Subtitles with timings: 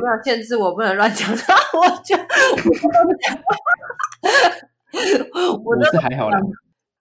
[0.00, 1.36] 果没有限制，我不能乱讲 我
[2.02, 2.16] 就
[5.64, 6.40] 我是还好啦。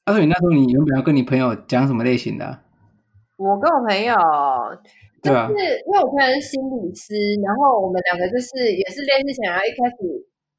[0.06, 2.62] 他说你那时候你原本要跟你朋友讲什么类型的、啊？
[3.38, 4.14] 我跟我朋友，
[5.24, 5.38] 就是
[5.88, 7.16] 因为我朋友是心理师，
[7.46, 9.96] 然后我们两个就是也是类似想要一开始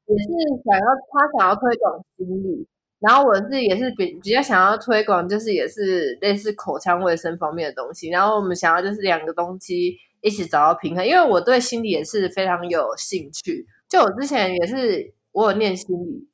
[0.07, 0.25] 也是
[0.65, 2.67] 想要他想要推广心理。
[2.99, 8.09] 然后我是也是比比较想要推广，就是也是类似口腔卫生方面的东西。
[8.09, 13.65] 然后我们想要就是两个东西一起找到平衡，因为我对心理也是非常有兴趣。
[13.89, 16.27] 就我之前也是我有念心理，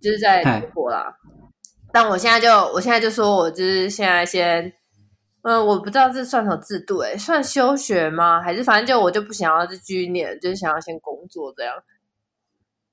[0.00, 1.14] 就是在中国啦。
[1.92, 4.72] 但我现在就我现在就说我就是现在先，
[5.42, 8.42] 嗯，我不知道这算什么制度诶，算休学吗？
[8.42, 11.74] 还是反正就我就不想要再继续念，就是想要先工作这样。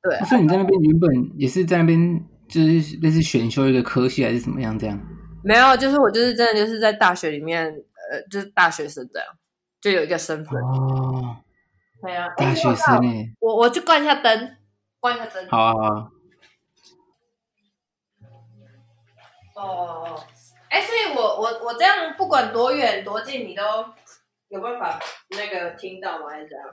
[0.02, 2.26] 对，所以你在那边原本也是在那边。
[2.50, 5.00] 就是类似选修一个科系还是怎么样这样？
[5.44, 9.28] 没有，就是我就是真的就是在大学里面，呃，就是大学生这样，
[9.82, 11.38] 就有一个身份哦。
[12.02, 13.36] 对啊，大学生诶。
[13.40, 14.58] 我我去关一下灯，
[15.00, 15.48] 关一下灯。
[15.50, 16.10] 好啊好啊。
[19.56, 20.24] 哦，
[20.70, 23.64] 哎，所以我我我这样不管多远多近，你都
[24.48, 24.98] 有办法
[25.32, 26.30] 那个听到吗？
[26.30, 26.66] 还是怎样？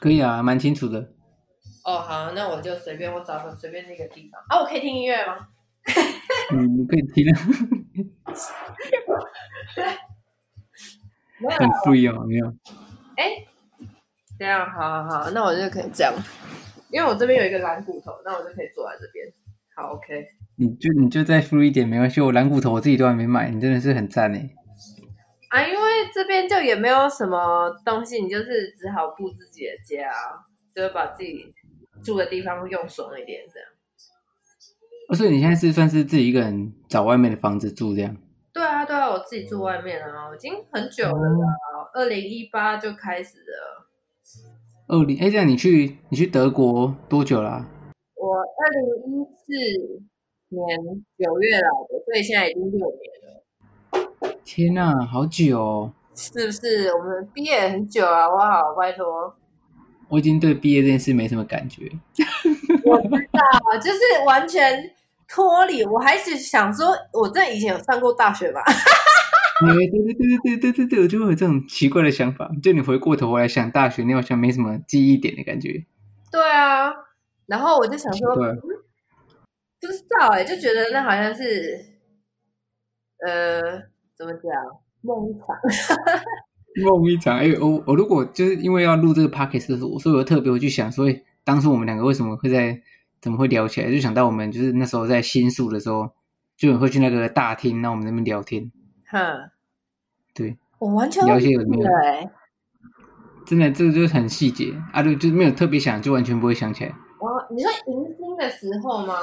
[0.00, 1.12] 可以啊，蛮清楚的。
[1.84, 5.48] 哦，好，那我就随便我找个随便那个地方啊，我可以听音乐吗？
[6.52, 7.26] 嗯，你可以听。
[9.76, 9.84] 没
[11.50, 12.46] 有很 free 哦，没有。
[13.16, 13.44] 哎，
[14.38, 16.12] 这样，好好好，那我就可以这样，
[16.90, 19.26] 因为我这边有一个蓝骨头，那我就可以坐在这边。
[19.76, 20.26] 好，OK。
[20.56, 24.50] 你就你就再 free 一点没关系，我蓝骨头我自己都还没买，你真的是很赞哎。
[25.50, 25.80] 啊，因为
[26.12, 30.10] 这边就也没有什么东西，你就是只好布自己的家，
[30.74, 31.54] 就是把自己。
[32.02, 33.68] 住的地方用爽一点，这样。
[35.08, 38.14] 不是，你现在是算是自己一个人找外面的房子住这样？
[38.54, 41.12] 对啊，对啊，我自己住外面啊，已经很久了，
[41.92, 43.88] 二零一八就开始了。
[44.86, 47.68] 二零，哎，这样你去你去德国多久啦、啊？
[48.14, 49.52] 我二零一四
[50.50, 50.78] 年
[51.18, 54.38] 九月来的，所以现在已经六年了。
[54.44, 55.92] 天哪，好久哦！
[56.14, 56.94] 是不是？
[56.94, 59.34] 我们毕业很久啊，哇，拜托。
[60.08, 61.90] 我已经对毕业这件事没什么感觉。
[62.86, 64.94] 我知道，就是完全
[65.34, 68.62] 脱离，我还是想说，我在以前有上过大学吧。
[69.66, 75.84] 对对对对对对对对，我就会有这种奇怪的想法，就你回过头来想大学，你好像没什么记忆点的感觉。
[76.30, 76.92] 对啊，
[77.46, 81.84] 然后我就想说，不知道哎，就觉得那好像是，
[83.26, 83.60] 呃，
[84.16, 84.52] 怎么讲，
[85.02, 85.48] 梦一场。
[86.84, 92.80] 梦一场，因为我，我如果就是因为要录这个 podcast，所以我特别会去想，所以当初我们两个为什么会在？
[93.24, 96.10] 怎么会聊起来，就想到我们就是那时候在新宿的时候，
[96.58, 98.70] 就会去那个大厅，那我们那边聊天。
[99.10, 99.48] 哼，
[100.34, 101.88] 对，我完全了解有没有？
[103.46, 106.90] 真的，这个就是很细节啊，对，就是没有特别想，就完全不会想起来。
[106.90, 109.14] 哦，你说迎新的时候吗？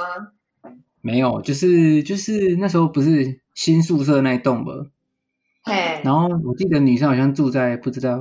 [1.00, 4.72] 没有，就是就是那时候不是新宿舍那一栋吗
[5.62, 6.04] ？Hey.
[6.04, 8.18] 然后我记得女生好像住在不知道，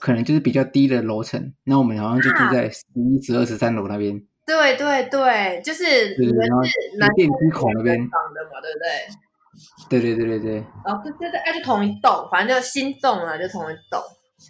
[0.00, 4.22] 可能就是比较低的楼层，那我们好像就住在十一、十二、十三楼那边。
[4.48, 10.00] 对对对，就是你们是男电梯口那边房的嘛，对不对？
[10.00, 10.60] 对对对对对。
[10.86, 14.00] 哦，对对对，哎，就同一栋，反正就新栋了，就同一栋。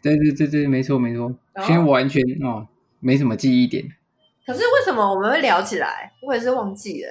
[0.01, 1.35] 对对对对，没错没错。
[1.67, 2.69] 现在完全哦，
[3.01, 3.85] 没什么记忆点。
[4.47, 6.13] 可是为什么我们会聊起来？
[6.23, 7.11] 我也是忘记了。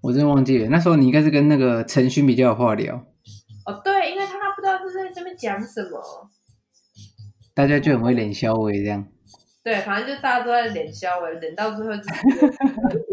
[0.00, 2.94] 我真的忘记了，那时候你应该是跟那个陈勋比较有话聊。
[3.66, 6.30] 哦，对，因为他不知道是在这边讲什么，
[7.52, 9.06] 大家就很会脸消微这样。
[9.66, 12.10] 对，反正就大家都在脸消微，脸到最后就是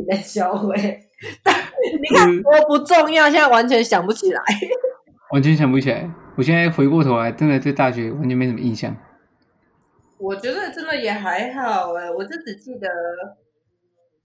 [0.06, 1.00] 脸消微。
[1.42, 1.52] 但
[2.00, 4.40] 你看多不重要，现在完全想不起来，
[5.34, 6.08] 完全想不起来。
[6.38, 8.96] 我现在回过头来，真的对大学完全没什么印象。
[10.20, 12.88] 我觉得真的也还好哎，我就只记得，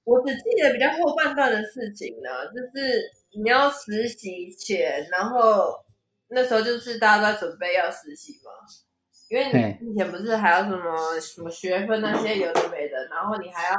[0.05, 3.11] 我只记得比较后半段的事情呢，就是
[3.43, 5.83] 你要实习前，然后。
[6.31, 8.51] 那时候就是大家都在准备要实习嘛，
[9.29, 13.77] 因为你以前不是还要什么什么学分那些有的没的，然后你还要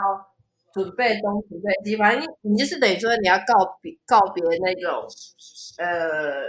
[0.74, 5.04] 准备东准备西，反正你就是等于说你要告别告别那种
[5.78, 6.44] 呃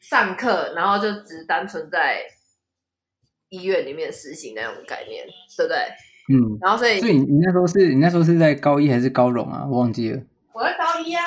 [0.00, 2.20] 上课，然后就只单纯在
[3.50, 5.26] 医院里面实行那种概念，
[5.56, 5.78] 对不对？
[6.32, 6.58] 嗯。
[6.62, 9.66] 然后所以所以你那时候是你那时候是在高一还是高荣啊？
[9.70, 10.22] 我忘记了。
[10.54, 11.22] 我在高一啊。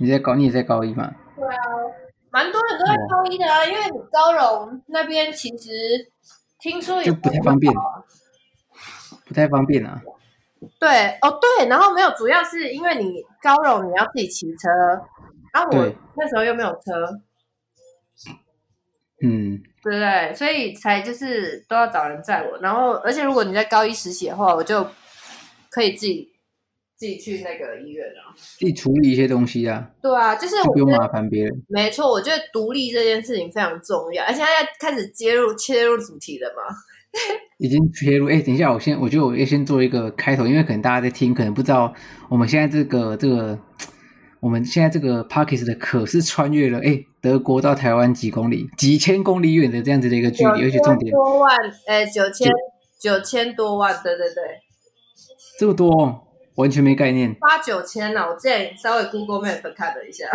[0.00, 1.14] 你在高你也在高一嘛？
[1.36, 1.62] 对啊。
[2.34, 5.70] 蛮多人都在高一的啊，因为高荣那边其实
[6.58, 7.72] 听说也就不太方便，
[9.24, 10.02] 不太方便啊。
[10.80, 14.68] 对，哦对，然后没有，主要是因为你高荣你要自己骑车，
[15.52, 17.20] 然啊我那时候又没有车，
[19.22, 20.34] 嗯，对不对？
[20.34, 24.84] 所以才就是都要找人载我，然后而且如果你在高一实习的话，我就
[25.70, 26.33] 可以自己
[26.96, 29.90] 自己去那个医院啊，自己处理一些东西啊。
[30.02, 31.52] 对啊，就是我不用麻烦别人。
[31.68, 36.74] 没错，我觉得独立这件事情非常重要，而且现在要开始接入切入主题了嘛。
[37.58, 41.94] 已经切入，哎，等一下，我先，我觉得我要先做一个开头，因为可能大家在听，可能不知道
[42.28, 43.58] 我们现在这个这个。
[44.40, 51.56] 我们现在这个 Podcast 的可是穿越了哎，德国到台湾几公里、几千公里远的这样子的一个距离，而且重点多万，
[51.86, 52.52] 哎，九千
[53.00, 54.42] 九千多万，对对对，
[55.58, 56.23] 这么多，
[56.56, 57.34] 完全没概念。
[57.34, 60.26] 八九千呢，我之前稍微 Google Map 看了一下。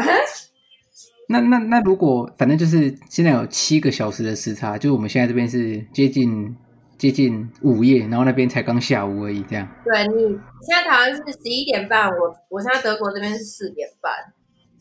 [1.27, 6.55] 那那那如果反正就是现在有七个小时的时差，就是我们现在这边是接近。
[6.99, 9.65] 接近午夜，然后那边才刚下午而已，这样。
[9.85, 14.11] 对，你现在台湾是十一点半，我我现在德国这边是四点半。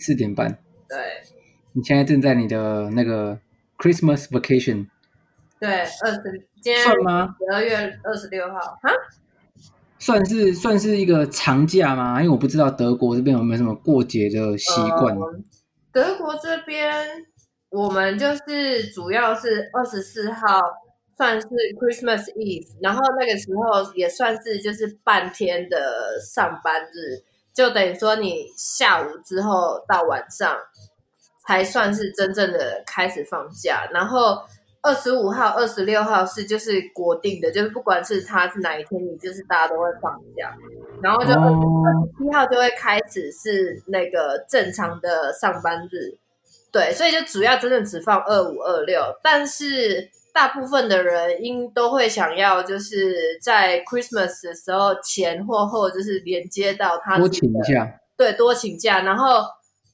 [0.00, 0.50] 四点半。
[0.88, 0.99] 对。
[1.75, 3.38] 你现在正在你的那个
[3.79, 4.88] Christmas vacation。
[5.61, 7.37] 对，二十，今天算吗？
[7.38, 8.91] 十二月二十六号啊？
[9.99, 12.21] 算是算是一个长假吗？
[12.21, 15.17] 因为我不知道德国这边有没有什么过节的习惯。
[15.17, 15.41] 呃，
[15.93, 17.06] 德国这边
[17.71, 20.61] 我们就是主要是二十四号。
[21.21, 30.56] 算是 Christmas Eve，然后那个时候也算是就是半天的上班日，就等于说你下午之后到晚上
[31.44, 33.89] 才算是真正的开始放假。
[33.93, 34.39] 然后
[34.83, 40.55] 二十五号、二十六号是就是国定的，就是不管是他是哪一天，你就是大家都会放假。
[41.03, 46.17] 然后就二十七号就会开始是那个正常的上班日，
[46.73, 50.11] 对，所以就主要真的只放二五、二六，但是。
[50.31, 59.43] 大部分的人应都会想要，就是在 Christmas 的时候前或后，就是连接到他多请假，对，多请假，然后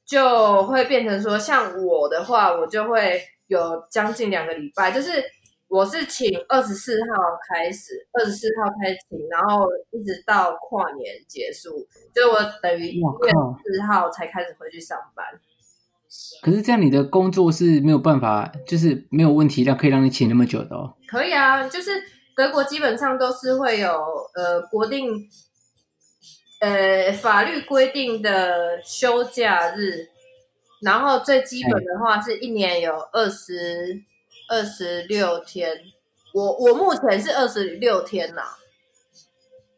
[0.04, 3.22] 就会变成说，像我的话，我就会
[3.54, 5.10] 有将近两个礼拜，就是
[5.68, 11.70] 我是请二十四号开始，二十四号开始请，然后一直到跨年结束，
[12.14, 13.30] 就我等于一月
[13.64, 15.24] 四号才开始回去上班。
[16.42, 20.94] 可是这样，你的工作是没有办法，就是没有问题让可以让你请那么久的哦。
[21.08, 21.90] 可以啊，就是
[22.36, 23.90] 德国基本上都是会有
[24.36, 25.10] 呃国定，
[26.60, 30.06] 呃法律规定的休假日，
[30.84, 34.02] 然后最基本的话是一年有二十
[34.50, 35.72] 二十六天，
[36.34, 38.42] 我我目前是二十六天呐。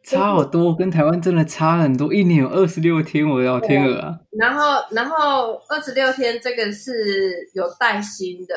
[0.03, 2.15] 差好多，跟台湾真的差很多。
[2.15, 4.21] 一年有二十六天，我要天鹅啊！
[4.39, 8.55] 然后，然后二十六天这个是有带薪的，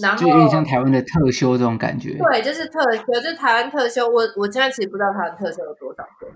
[0.00, 2.16] 然后就有点像台湾的特休这种感觉。
[2.16, 4.08] 对，就是特休，就是台湾特休。
[4.08, 6.32] 我我现在其实不知道台湾特休有多少天，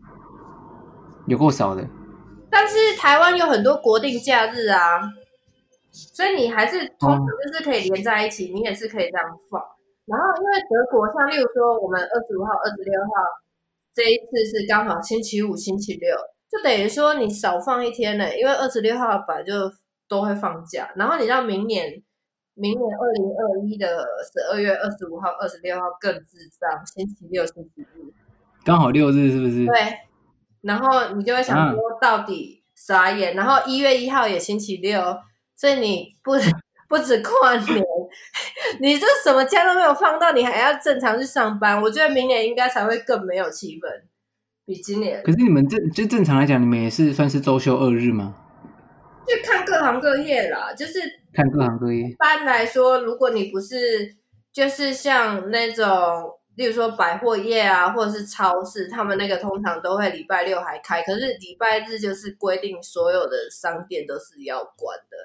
[1.27, 1.83] 有够少的。
[2.57, 5.03] 但是台湾有很多国定假日啊，
[5.91, 9.63] 所以你还是通常就是可以连在一起，你也是可以这样放。
[10.07, 13.11] 然后，因为德国像例如说，我们二十五号、二十六号。
[13.93, 16.15] 这一次是刚好星期五、星期六，
[16.51, 19.53] 就等于说你少放一天了，因为二十六号本来就
[20.07, 22.03] 都会放假，然后你到明年，
[22.55, 23.87] 明年二零二一的
[24.33, 28.13] 十二月二十五号、二十六号更智障，星期六、星期日，
[28.65, 29.65] 刚好六日是不是？
[29.65, 29.75] 对，
[30.67, 35.01] 然后你就会想说到底傻眼，啊、然后一月一号也星期六，
[35.55, 36.33] 所以你不。
[36.89, 37.85] 不止跨年，
[38.81, 41.83] 你这什么假都没有放到，你还要正常去上班。
[41.83, 43.89] 我觉得明年应该才会更没有气氛，
[44.65, 45.21] 比今年。
[45.25, 48.37] 可是你们正就正常来讲，你们也是算是周休二日吗？
[49.27, 51.01] 就看各行各业啦，就是
[51.33, 52.03] 看各行各业。
[52.05, 54.15] 一般来说，如果你不是
[54.53, 55.85] 就是像那种，
[56.57, 65.17] 例如说百货业啊，或者是超市，他们那个通常都会礼拜六还开，可是礼拜日就是规定所有的商店都是要关的。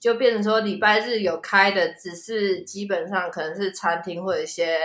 [0.00, 4.78] 就变成说礼拜日有开的，只是基本上可能是餐厅或者一些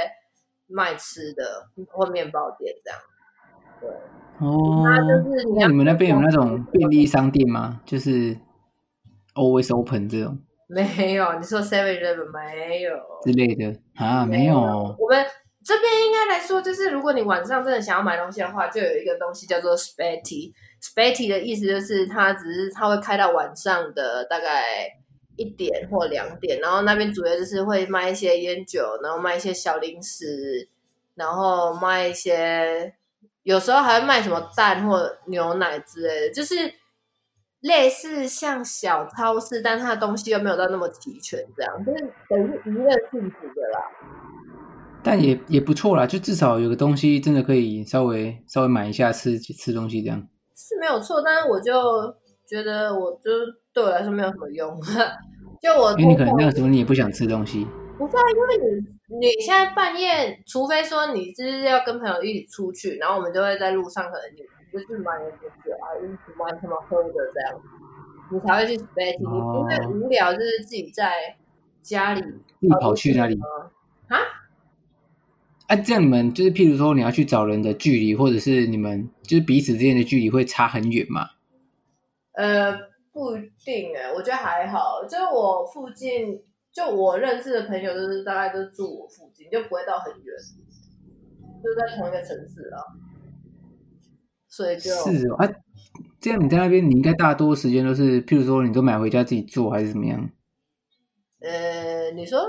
[0.67, 2.99] 卖吃的或面包店这样。
[3.79, 3.89] 对，
[4.39, 7.79] 哦，那就是你，那你们那边有那种便利商店吗？
[7.85, 8.35] 就是
[9.35, 10.37] always open 这种？
[10.67, 12.93] 没有，你说 Seven Eleven 没有
[13.23, 14.25] 之类的啊？
[14.25, 14.57] 没有。
[14.57, 15.23] 我们
[15.65, 20.53] 这边应该来说，就是如果你晚上真的想要买东西的话，就有一个东西叫做 Späti。
[20.81, 24.99] Späti 的意思就是它只是它会开到晚上的大概。
[25.35, 30.69] 一点或两点，然后那边主要就是会卖一些烟酒，然后卖一些小零食，
[31.15, 32.93] 然后卖一些，
[33.41, 36.75] 有时候还会卖什么蛋或牛奶之类的，就是
[37.61, 44.02] 类似像小超市，但它的东西又没有到那么齐全，这样就是等于娱乐性质的啦。
[45.03, 50.27] 但也也不错啦，就至少有个东西真的可以稍微稍微买一下吃吃东西这样。
[50.55, 51.73] 是没有错，但是我就
[52.47, 53.31] 觉得我就。
[53.73, 54.69] 对我来说没有什么用，
[55.59, 57.65] 就我，因为你可能那个时候你也不想吃东西。
[57.97, 58.57] 不是啊，因为
[59.09, 65.31] 你你现在半夜，除非说你是要跟朋友一起出去，然后我们就会在路上可能你就是买点
[65.65, 65.89] 酒啊，
[66.37, 67.59] 买什么喝的这样，
[68.31, 71.35] 你才会去 spaghetti、哦、因为无聊就是自己在
[71.81, 73.73] 家里，自己跑去哪里啊？
[75.73, 81.29] 啊，这样你们就是譬如说你要去找人的距离，或者是你们就是彼此之间的距离会差很远吗？
[82.33, 82.71] 呃，
[83.11, 86.43] 不一定哎，我觉得还好，就是我附近。
[86.73, 90.35] 就我认识的朋友，就是大概都住我附近，就不会到很远，
[91.63, 92.81] 就在同一个城市啊。
[94.49, 95.47] 所以就是哦，啊，
[96.19, 100.31] 这样你在那边，你应该大多时间都是，譬如说，你都买回家自己做，还是怎么样？
[101.41, 102.39] 呃，你说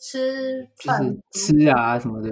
[0.00, 2.30] 吃饭吃啊什么的？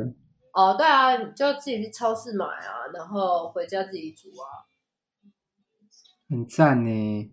[0.52, 4.68] 哦，对啊，就自己去超市买啊，然后回家自己煮啊。
[6.28, 7.30] 很赞呢。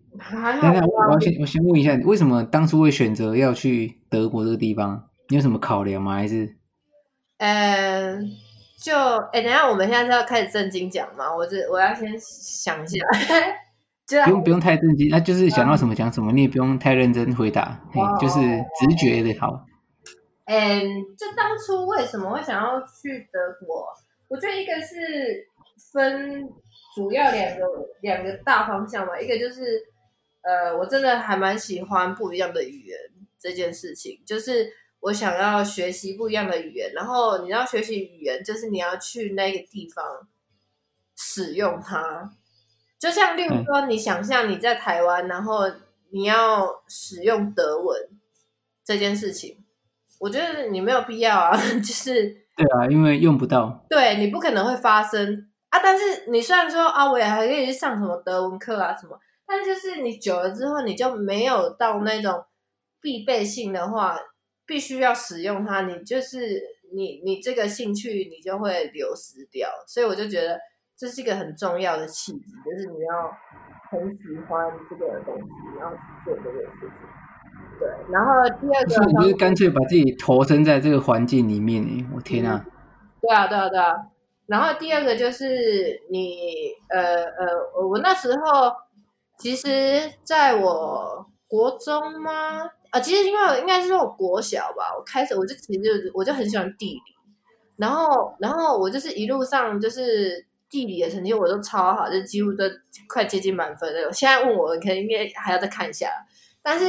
[0.62, 5.10] 等等，我要先我先问一下，为什么当初会选择要去德国这个地方？
[5.30, 6.16] 你有什么考量吗？
[6.16, 6.58] 还是？
[7.38, 8.18] 呃，
[8.82, 8.94] 就
[9.32, 11.34] 哎，等一下，我们现在是要开始正经讲吗？
[11.36, 12.98] 我这我要先想一下，
[14.08, 19.66] 就不用不用太正经，那、啊、就是想到什么讲什么，你也不用太认真回答，哦、就是直觉的好。
[20.50, 23.88] 嗯，就当初为什么会想要去德国？
[24.28, 25.48] 我觉得一个是
[25.94, 26.50] 分。
[26.96, 27.66] 主要两个
[28.02, 29.80] 两个大方向嘛，一个就是，
[30.42, 32.98] 呃，我真的还蛮喜欢不一样的语言
[33.40, 40.28] 这件事情，就是我想要学习不一样的语言，然后你要学习语言，就是你要去那个地方
[41.16, 42.34] 使用它，
[42.98, 45.72] 就像例如说，你想象你在台湾，然后
[46.10, 48.10] 你要使用德文
[48.84, 49.64] 这件事情，
[50.20, 52.14] 我觉得你没有必要啊， 就是
[52.56, 55.50] 对啊，因为用不到，对，你不可能会发生。
[55.70, 62.44] 啊，但是你虽然说啊，我也还可以去上什么德文课啊什么，但就是你久了之后，你就没有到那种
[63.00, 64.18] 必备性的话，
[64.66, 66.60] 必须要使用它，你就是
[66.94, 70.60] 你你这个兴趣你就会流失掉，所以我就觉得
[70.98, 73.32] 这是一个很重要的契机，就是你要
[73.92, 77.19] 很喜欢这个东西，然后去做这个事情。
[77.80, 82.66] 对，然后第二个，你就是干脆把自己投身在这个环境里面，我天啊！
[83.22, 83.96] 对啊，对啊，对啊。
[84.48, 88.72] 然后第二个就是你，呃呃，我那时候
[89.38, 92.70] 其实在我国中吗？
[92.90, 97.02] 啊，其实因为应该是说我国小吧，我开始我就其实就我就很喜欢地理，
[97.78, 102.64] 然后然后我就是一路上就是地理的成绩我都超好，就几乎都
[103.08, 104.12] 快接近满分了。
[104.12, 106.10] 现在问我，可能应该还要再看一下，
[106.62, 106.86] 但是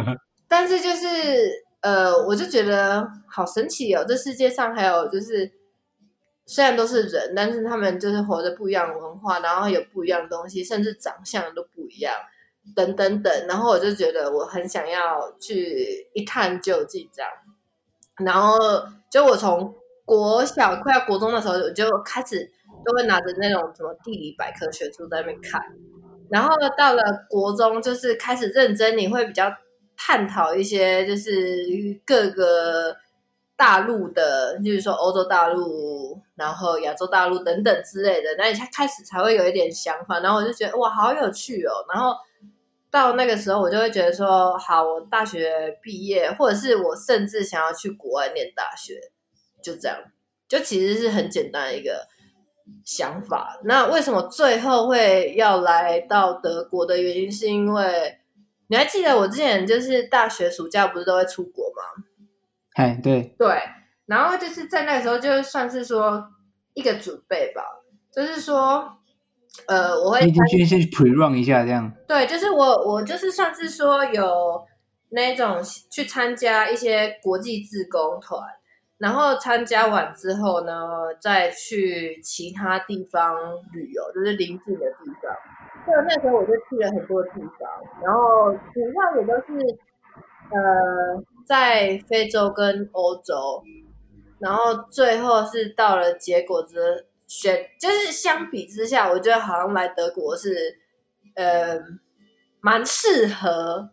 [0.48, 5.52] 但是就是呃，我就觉得好神奇哦，这世界上还有就是。
[6.44, 12.12] 虽然都是人，但是他们就是活着不一样的文化，然后有不一样的东西，甚至长相都不一样，
[12.74, 13.46] 等等等。
[13.46, 17.30] 然后我就觉得我很想要去一探究竟，这样。
[18.26, 18.58] 然后
[19.08, 19.72] 就我从
[20.04, 22.50] 国小快要国中的时候，我就开始
[22.84, 25.62] 都会拿着那种什么地理百科全书在那边看。
[26.32, 29.52] 然后到了国中，就是开始认真，你会比较
[29.96, 32.96] 探讨一些，就是各个。
[33.54, 41.70] 大陆的，就是说欧洲大陆，然后亚洲大陆等等之类的，那你才开始才会有一点想法，然后我就觉得哇，好有趣哦。
[41.92, 42.12] 然后
[42.90, 48.94] 到那个时候，我就会觉得说，好，我大学毕业，或者是我甚至想要去国外念大学，
[49.62, 49.96] 就这样，
[50.48, 52.08] 就其实是很简单一个
[52.84, 53.58] 想法。
[53.64, 58.18] 那为什么最后会要来到德国的原因，是因为
[58.68, 62.04] 你还记得我之前就是大学暑假不是都会出国吗？
[62.74, 63.62] 哎，对对，
[64.06, 66.24] 然后就是在那个时候，就算是说
[66.74, 67.62] 一个准备吧，
[68.10, 68.90] 就是说，
[69.66, 71.92] 呃，我会先先 pre run 一下这样。
[72.08, 74.64] 对，就是我我就是算是说有
[75.10, 78.40] 那种去参加一些国际自工团，
[79.02, 83.36] 然后参加完之后呢，再去其他地方
[83.72, 85.84] 旅游，就是邻近的地方。
[85.84, 87.68] 所以那时候我就去了很多地方，
[88.02, 89.78] 然后主要也都是
[90.50, 91.22] 呃。
[91.44, 93.64] 在非洲跟欧洲，
[94.38, 100.78] 然后最后是到了结果之选，就是相比之下，我觉得好像来德国是，
[101.34, 101.80] 呃，
[102.60, 103.90] 蛮适合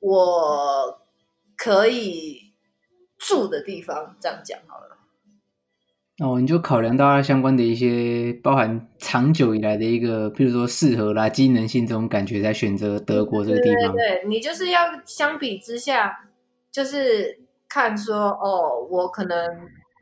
[0.00, 1.02] 我
[1.58, 2.41] 可以
[3.22, 4.98] 住的地方，这样讲好了。
[6.22, 13.92] 哦，你就考量到它相关的一些，包含长久以来的一个，譬如说适合啦、机能性这种感觉，才选择德国这个地方。
[13.92, 16.28] 对，对，对，你就是要相比之下，
[16.70, 19.48] 就是看说，哦，我可能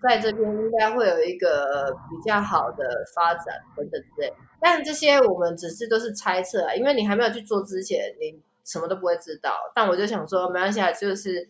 [0.02, 2.84] 在这边应该会有一个比较好的
[3.14, 4.32] 发展等等之类。
[4.60, 9.52] 但这些我们只是都是猜测啊，因为你还没有去做之前，你什么都不会知道。
[9.74, 11.48] 但我就想说，没关系，就是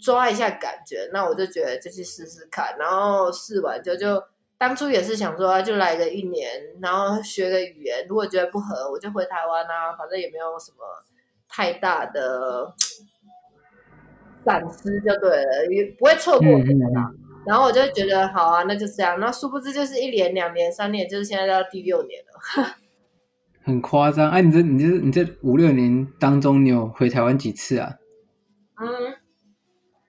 [0.00, 1.08] 抓一下感觉。
[1.12, 4.22] 那我就觉得就去试试看，然后试完就就
[4.58, 8.06] 当初也是想说，就来个一年，然后学个语言。
[8.08, 10.78] 如果觉得不合，我就回台湾啊，反正也没有什么
[11.48, 12.74] 太大的
[14.44, 16.48] 闪失，就对了，也不会错过
[17.46, 19.18] 然后我就觉得好啊，那就这样。
[19.18, 22.76] 那殊不知就是一年、两年、三年，就是现在到第六年了。
[23.62, 24.40] 很夸张哎！
[24.42, 27.94] 你这、你这、你这五六年当中，你有回台湾几次啊？
[28.80, 29.14] 嗯，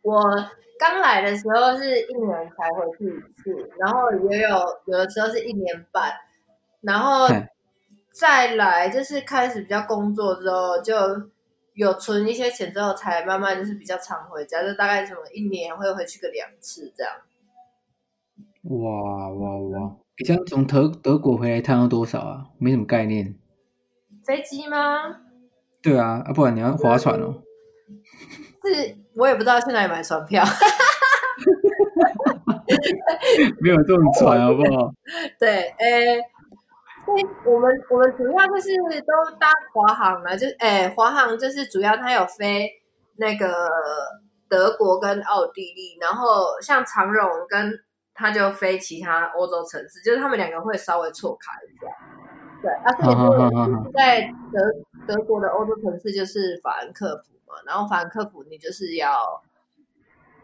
[0.01, 0.22] 我
[0.79, 4.50] 刚来的时候是一年才回去一次，然后也有
[4.86, 6.12] 有的时候是一年半，
[6.81, 7.27] 然后
[8.12, 10.93] 再来就是开始比较工作之后就。
[11.74, 17.13] 有存一些钱之后，才慢慢就是比较常回家，就大概什么一年会回去个两次这样。
[18.63, 19.96] 哇哇哇！
[20.17, 22.48] 你这样从德德国回来一趟要多少啊？
[22.58, 23.34] 没什么概念。
[24.25, 25.22] 飞机吗？
[25.81, 27.41] 对啊，啊不然你要划船哦。
[28.63, 30.43] 是，我也不知道去哪里买船票。
[33.61, 34.91] 没有这种船好不好？
[35.39, 36.21] 对，诶。
[37.43, 38.69] 我们我们主要就是
[39.01, 42.69] 都搭华航了，就哎，华航就是主要它有飞
[43.17, 43.67] 那个
[44.47, 47.73] 德国跟奥地利，然后像长荣跟
[48.13, 51.87] 它就飞其他欧洲城市，就是他们两个会稍微错开一下。
[52.61, 54.61] 对，而且就是在德
[55.07, 59.41] 德国的欧洲城市就是法兰克福嘛，然后法兰克福你就是要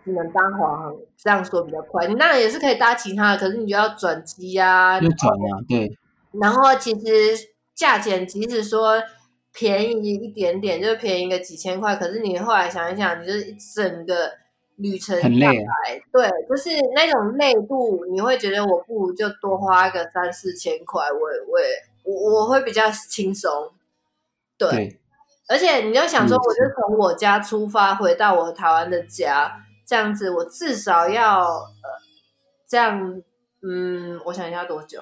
[0.03, 2.07] 只能搭华航，这样说比较快。
[2.07, 5.97] 你当然也是可以搭其他的，可是你就要转机啊，就转啊，对。
[6.33, 9.01] 然后其实价钱即使说
[9.51, 14.31] 便宜一点点，就便宜个几千块，可是你后来想一想，你就是一整个
[14.75, 15.67] 旅程下来，很累，
[16.11, 21.65] 对，就是那种累度，你会觉得我不如就多花个三四千块，我也我也
[22.03, 23.71] 我我会比较轻松，
[24.57, 24.69] 对。
[24.69, 24.99] 对
[25.47, 31.89] 而且你要想说，我就从我家出发回到我台湾的家，这样子我至少要呃
[32.67, 33.21] 这样，
[33.61, 35.01] 嗯，我想一下多久。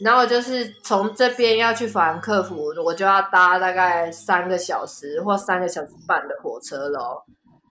[0.00, 7.24] 然后就是从这边要去法兰克福，我就要搭大概三个小时或三个小时半的火车咯。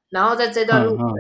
[0.10, 1.14] 然后在这段路程，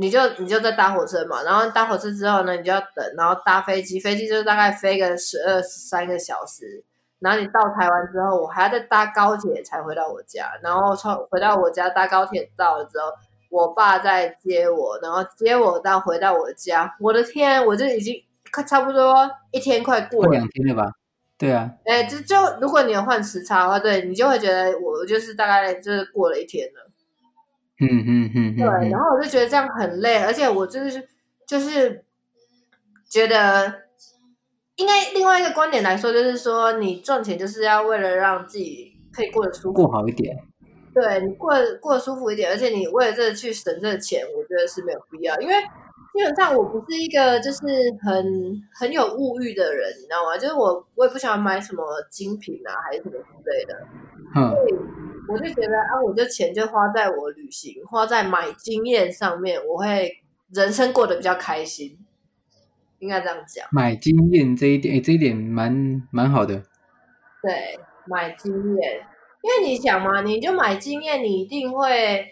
[0.00, 1.42] 你就你就在搭火车嘛。
[1.42, 6.84] 然后搭火车之后呢，你就要等，然后搭飞机，飞机就大概飞个十二十三个小时。
[7.24, 10.52] 然后你到台湾之后，我还要再搭高铁才回到我家。
[10.62, 13.06] 然后从回到我家搭高铁到了之后，
[13.50, 16.94] 我爸再接我，然后接我到回到我家。
[17.00, 18.14] 我的天，我就已经。
[18.52, 20.92] 快差不多一天快过了，过两天了吧？
[21.36, 26.88] 对啊，哎，就就如果你有换时差的话，对你就会觉得我就是大概就是过了一天了。
[27.80, 31.08] 嗯嗯嗯，对，然后我就觉得这样很累，而且我就是
[31.48, 32.04] 就是
[33.10, 33.83] 觉得
[34.76, 40.36] 应该另外一个观点来说，就是说你赚钱就是要为了让自己可以过得舒服，过好一点。
[40.94, 45.54] 对你过过得舒服一点，而且你为了这个去省这个钱，我觉得是没有必要，因为。
[46.16, 47.58] 基本上我不是一个就是
[48.00, 50.38] 很很有物欲的人，你知道吗？
[50.38, 53.74] 就是我我也不喜欢买什么精品啊，还是什么之类的。
[54.36, 54.74] 嗯，所以
[55.26, 60.08] 我就觉得啊，我就钱就花在我旅行，花在买经验上面，我会
[60.52, 61.98] 人生过得比较开心。
[63.04, 63.64] 应该这样讲。
[63.70, 66.56] 买经验这一点，诶，这一点蛮蛮好的。
[67.40, 69.06] 对，买经验，
[69.42, 72.30] 因为你想嘛，你就买经验，你一定会。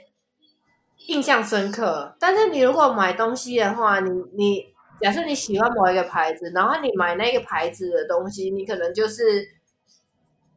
[1.08, 4.64] 印象深刻，但是你如果买东西的话，你你
[5.00, 9.48] 假设你喜欢某一个牌子，然后你买那个牌子的东西，你可能就是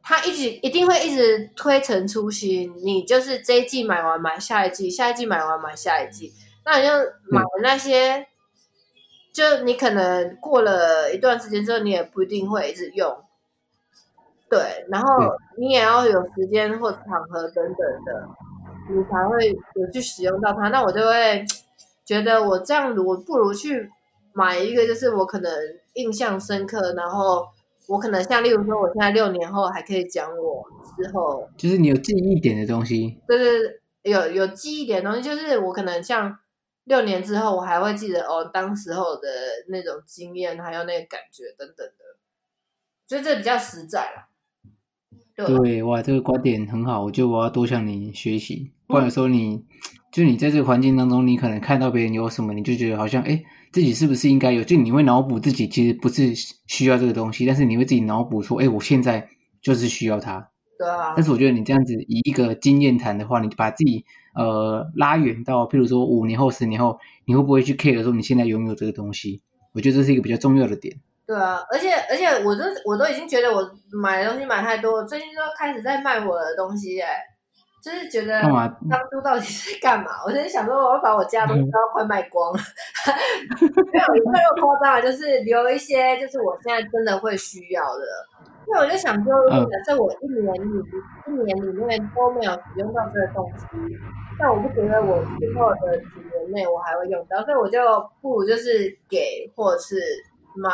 [0.04, 6.32] 他一直一定会一直推陈出新，你就是这一季买完买下一季，下一季买完买下一季，
[6.64, 6.92] 那你就
[7.28, 8.26] 买的那些，嗯、
[9.36, 13.14] 就你可能过了一段时间之后，你也不一定会一直用，
[14.48, 15.08] 对，然后
[15.58, 18.28] 你也要有时间或场合等等的。
[18.88, 21.44] 你才会有去使用到它，那我就会
[22.04, 23.90] 觉得我这样，我不如去
[24.32, 25.52] 买一个，就是我可能
[25.94, 27.44] 印象深刻，然后
[27.88, 30.64] 我可能像例如说，我现在六年后还可以讲我
[30.96, 36.38] 之后，就是你有记忆点的东西，对对对，有有记忆点的东西，就是我可能像
[36.86, 39.28] 六年之后，我还会记得哦，当时候的
[39.68, 42.18] 那种经验，还有那个感觉等等的，
[43.06, 44.28] 所以这比较实在啦。
[45.34, 48.72] 对，对，哇，这个观点很好，我觉得我要多向你学习。
[48.88, 49.66] 或者说你，
[50.12, 54.62] 就你在这个环境当中，你可能看到别人有什么，你就觉得好像，哎，自己是不是应该有？
[54.62, 56.32] 就你会脑补自己其实不是
[56.68, 59.28] 需要这个东西，但是你会自己脑补说，哎，我现在
[59.60, 60.52] 就是需要它。
[60.78, 61.14] 对啊。
[61.16, 64.04] 但是我觉得你这样子以一个经验谈的话，你把自己
[64.36, 69.42] 呃拉远到，譬如说五年后、十年后，你会不会去 care 说你现在有没有这个东西？
[69.74, 70.94] 我觉得这是一个比较重要的点。
[71.26, 77.18] 对啊，而且而且我都我都已经觉得我买的东西买太多，最近都开始在卖我的东西哎，
[77.82, 80.22] 就是觉得当初到底是干嘛？
[80.24, 82.58] 我就是想说我要把我家东西都快卖光了，
[83.60, 88.04] 嗯、 没有没有夸张，就是留一些就是我现在真的会需要的。
[88.68, 90.68] 因为我就想说，假设我一年里、
[91.28, 93.64] 嗯、一年里面都没有使用到这个东西，
[94.38, 97.78] 那我不觉得我之后的几年内我还会用到，所以我就
[98.20, 99.96] 不如就是给或者是
[100.56, 100.70] 卖。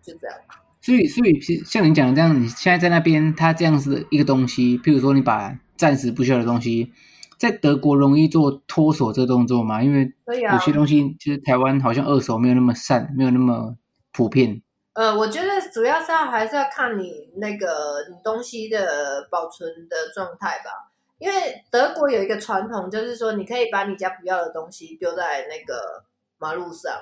[0.00, 0.38] 就这样，
[0.80, 6.90] 所以所以像你讲的这样，你现在在那边，它这样子的一个东西，譬如说你把暂时不需要的东西，
[7.36, 9.82] 在德国容易做脱手这个动作吗？
[9.82, 10.10] 因为
[10.50, 13.76] 有些东西就是台湾好像二手没有那么善，没有那么
[14.12, 14.62] 普遍。
[14.98, 20.90] 呃，我觉得主要是要还是要看你那个你东西的保存的状态吧。
[21.18, 26.02] 因为德国有一个传统，就是说你可以把你家不要的东西丢在那个
[26.38, 26.92] 马路上，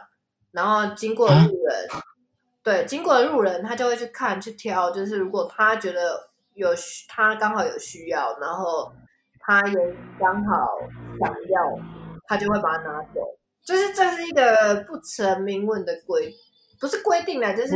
[0.52, 1.88] 然后经过路人。
[1.90, 1.96] 啊
[2.62, 6.68] 对，经过路人，他就会去看、去挑，就是如果他觉得有
[7.08, 8.92] 他刚好有需要，然后
[9.40, 10.66] 他也刚好
[11.18, 11.78] 想要，
[12.26, 13.20] 他就会把它拿走。
[13.64, 16.34] 就是这是一个不成明文的规，
[16.80, 17.74] 不是规定啦，就是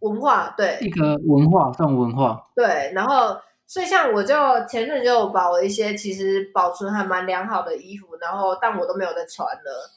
[0.00, 0.54] 文化。
[0.56, 2.40] 对，一个文化，这种文化。
[2.54, 4.34] 对，然后所以像我就
[4.66, 9.90] 前阵就把我一些其实保存还蛮良好的衣服，然后但我都没有再穿了，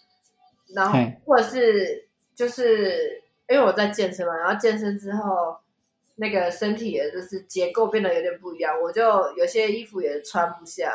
[0.76, 3.24] 然后或者是就是。
[3.52, 5.58] 因为我在健身嘛，然后健身之后，
[6.18, 9.02] 那个身体也就是结构变得有点不一样，我就
[9.36, 10.94] 有些衣服也穿不下，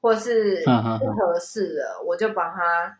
[0.00, 0.62] 或是
[1.00, 2.96] 不合适的，我就把它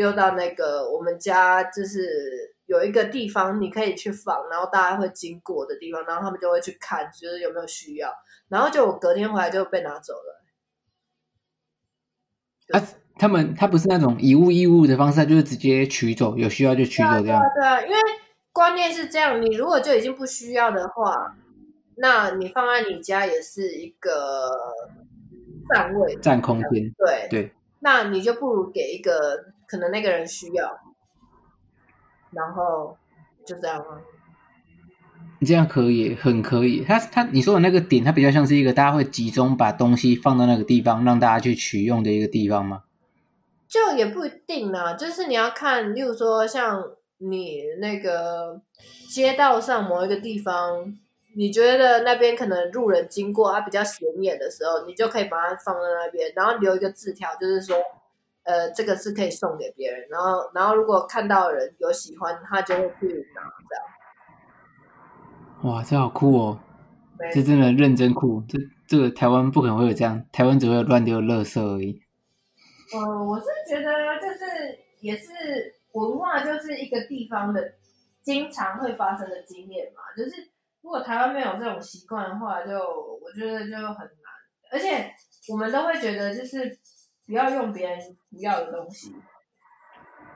[0.00, 8.10] 丢到那个我们家，就是有一个地方你可以去放，然后大家会经过的地方，然后他们就会去看，就是有没有需要，
[8.48, 10.42] 然后就我隔天回来就被拿走了。
[12.72, 12.82] 啊，
[13.18, 17.26] 他们他不是那种以物易物的方式，他就是直接取走，有需要就取走这样。
[17.26, 17.96] 对啊，对啊，因为。
[18.52, 21.36] 观念是这样，你如果就已经不需要的话，
[21.98, 24.50] 那你放在你家也是一个
[25.72, 26.92] 占位、占空间。
[26.98, 30.80] 对对，那你就不如给一个可能那个人需要，
[32.32, 32.96] 然后
[33.46, 34.00] 就这样吗。
[35.38, 36.84] 你这样可以，很可以。
[36.84, 42.82] 他他你说的那个点，它比较像是一个大家会集中把东西放到那个地方，让大家去取用的一个地方吗？
[43.68, 46.82] 就也不一定啦，就是你要看，例如说像。
[47.22, 48.58] 你那个
[49.10, 50.96] 街道上某一个地方，
[51.36, 57.76] 你觉得那边可能路人经过，他比较显眼的时候，你就可以把它放在那边，然后留一个字条，就是说，
[58.44, 65.74] 呃，这个是可以送给别人，然后，然后如果看到人有喜欢，他就会去拿这样。
[65.74, 66.60] 哇，这好酷哦！
[67.32, 72.02] 这真的认真酷，这这个台湾不可能会有这样，台湾只会有乱丢垃圾而已。
[72.94, 75.76] 嗯、呃，我是觉得就是也是。
[75.92, 77.74] 文化就是一个地方的
[78.22, 80.48] 经常会发生的经验嘛，就是
[80.82, 84.30] 如果台湾没有这种习惯的话，就我觉得就很难。
[84.70, 85.12] 而且
[85.48, 86.78] 我们都会觉得，就是
[87.30, 87.96] 不要用别人
[88.28, 89.14] 不要的东西，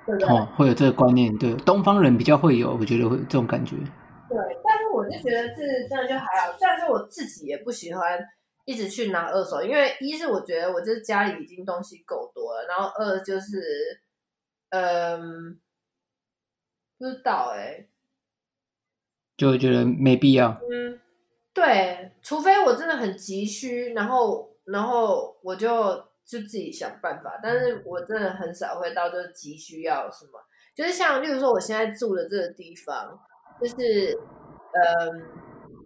[0.06, 0.28] 对不对？
[0.28, 3.74] 哦，会有这个观念，对，东方人比较会有，我觉得会有这种感觉。
[3.74, 6.56] 对，但是我就觉得这这样就还好。
[6.56, 8.16] 虽然说我自己也不喜欢
[8.64, 14.00] 一直去拿二手，因为一是我觉得我就是家里已经东西够多了，然后二就是。
[14.70, 15.60] 嗯，
[16.98, 17.88] 不知道哎、欸，
[19.36, 20.48] 就会觉得没必要。
[20.68, 20.98] 嗯，
[21.52, 27.38] 对，除非我真的很急需，然后然后我就就自己想办法。
[27.42, 30.40] 但是我真的很少会到就是急需要什么，
[30.74, 33.18] 就是像例如说我现在住的这个地方，
[33.60, 34.16] 就是
[34.72, 35.22] 嗯，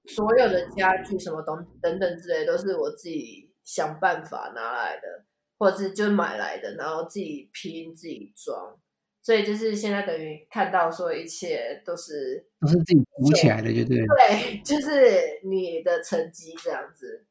[0.06, 5.24] 所有的家具什么东等等之类都是我自己想办法拿来的。
[5.60, 8.78] 或者是就买来的，然后自己拼自己装，
[9.20, 14.06] 所以就是现在等于看到说一切都是都是自己鼓起来的，就对。
[14.06, 17.26] 对， 就是你的成绩这样子，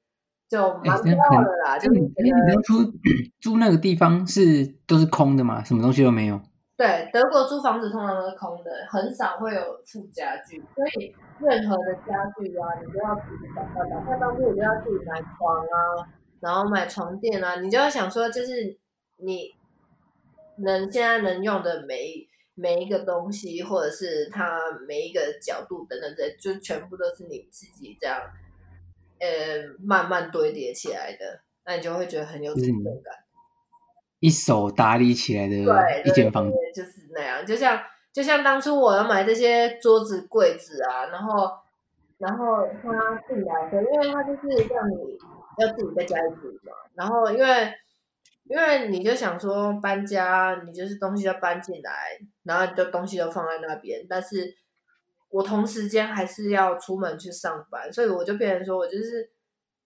[0.50, 1.78] 就蛮妙的啦。
[1.78, 2.92] 就你你当初
[3.42, 5.64] 租那个地方是都是空的嘛？
[5.64, 6.40] 什么东西都没有？
[6.76, 14.06] 对，德国租房子通常都是空的，很少会有附家具，所以任何的家具啊，你都要自己想办法。
[14.08, 16.14] 那当初我就要自己买床啊。
[16.40, 18.78] 然后买床垫啊，你就要想说，就是
[19.18, 19.56] 你
[20.58, 28.22] 能现在能用的每每一个东西，或者是它每一个角度等等的，就全部都是你自己这样，
[29.20, 33.14] 呃，慢慢堆叠起来的，那你就会觉得很有成就感。
[34.20, 35.56] 一手打理起来的
[36.06, 37.46] 一间房子，就是那样。
[37.46, 41.52] 就像就像当初我要买这些桌子、柜子啊，然后
[42.18, 45.18] 然后他进来的，因为他就是让你。
[45.60, 47.74] 要自己在家里住嘛，然后因为
[48.44, 51.92] 因为你就想说搬家，你就是东西要搬进来，
[52.44, 54.54] 然后你就东西都放在那边，但是
[55.38, 59.30] 我同时间还是要出门去上班，所以我就变成说我就是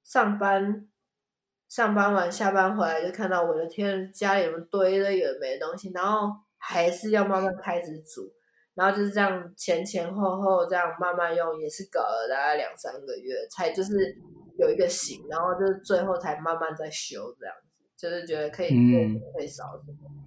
[0.02, 0.88] 上班，
[1.68, 8.32] 上班完下班回来就看到我的天，家里面堆了有的没的东西，然后还是要慢慢开始煮，
[8.76, 14.18] 然后就是这样前前后后这样慢慢用，也是搞了大概两三个月才就是
[14.58, 17.68] 有一个型，然后就是最后才慢慢在修这样子。
[17.98, 20.21] 就是觉得可以嗯，可以少什么，对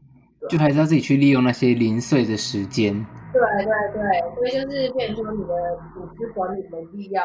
[0.48, 2.94] 就还是要自己去利用那些零碎的时间。
[3.32, 5.54] 对对对，所以就是变成说你的
[5.94, 7.22] 组织管理能力要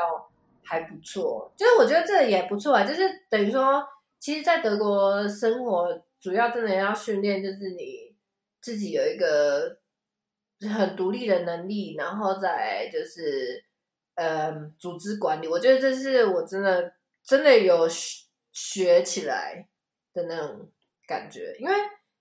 [0.64, 1.52] 还不错。
[1.56, 3.84] 就是我觉得这也不错啊，就是等于说，
[4.20, 8.16] 其实，在德国生活主要真的要训练，就是你
[8.62, 9.78] 自己有一个
[10.62, 13.64] 很独立的能力，然后再就是
[14.16, 15.48] 呃组织管理。
[15.48, 17.88] 我觉得这是我真的真的有
[18.52, 19.68] 学起来。
[20.12, 20.68] 的那种
[21.08, 21.74] 感觉，因为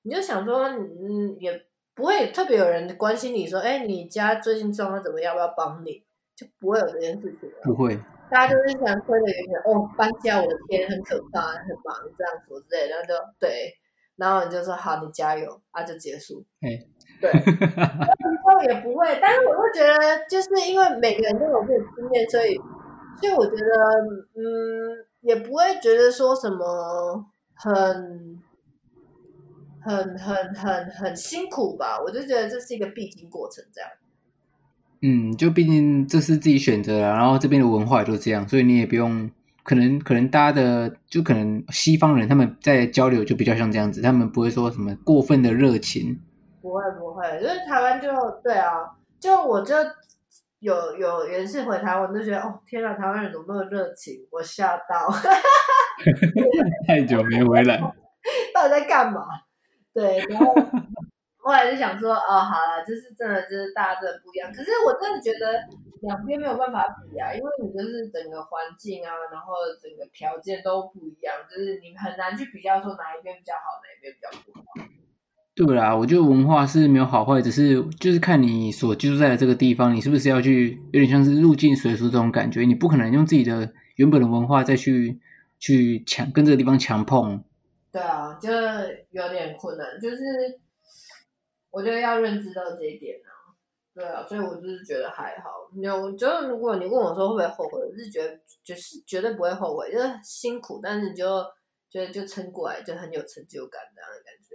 [0.08, 1.52] 你就想说，嗯，也
[1.94, 5.36] 不会特别有人关心你说，哎，你家最近状况怎么样？
[5.36, 6.02] 要不要帮你？
[6.34, 7.50] 就不会有这件事情。
[7.62, 7.94] 不会，
[8.30, 13.74] 大家就是想推的原因，哦，搬家，我的天，很可怕，很忙，这样子之类的，然后就对，
[14.16, 16.42] 然后你就说好，你加油，啊，就结束。
[16.62, 16.80] 哎，
[17.20, 17.30] 对，
[17.76, 22.54] 然后也不会，但是我会觉得，就是因为每个人都有这个经验，所以，
[23.20, 23.74] 所以我觉得，
[24.34, 27.26] 嗯，也不会觉得说什么。
[27.60, 28.40] 很
[29.80, 33.90] 很很很很辛苦吧，我就觉得这是一个必经过程，这样。
[35.00, 39.30] 嗯，就毕竟这是自己选择了，然后这边的文化也都这样，所以你也不用，
[39.62, 46.20] 可能可能大家的就可能西方人他们在交流就比较像这样子，他们不会说什么过分的热情。
[46.60, 48.08] 不会不会，就是台湾就
[48.42, 48.74] 对啊，
[49.20, 49.74] 就我就
[50.58, 55.08] 有有有一次回台湾，就觉得哦天哪，台湾人怎么那么热情，我吓到。
[56.86, 57.78] 太久没回来，
[58.52, 59.20] 到底在干嘛？
[59.98, 60.54] 对，然后
[61.42, 64.48] 后来就想说，哦，好了，就是真的，就是大家真的不一样。
[64.52, 65.58] 可是我真的觉得
[66.02, 74.64] 两边没有办法比啊，因为你就是整个环境啊，然后整个条件都不一样，就是你很难去比较说哪一边比较好，哪一边比较不好。
[75.56, 85.18] 对啦，我觉得文化是没有好坏，只是就是看你所居住在的这个地方，你是不是要去有点像是入境随俗这种感觉，你不可能用自己的原本的文化再去。
[85.60, 87.42] 去强跟这个地方强碰，
[87.98, 88.48] 对啊，就
[89.10, 89.98] 有点困难。
[90.00, 90.16] 就是
[91.68, 93.50] 我觉得要认知到这一点啊，
[93.92, 95.68] 对啊，所以我就是觉得还好。
[95.82, 101.42] 有，就是如果你问我说会不会后悔，我是觉得就是绝对不会后悔，就是辛苦，但是你就
[101.90, 104.54] 觉得就撑过来，就很有成就感这样的感觉。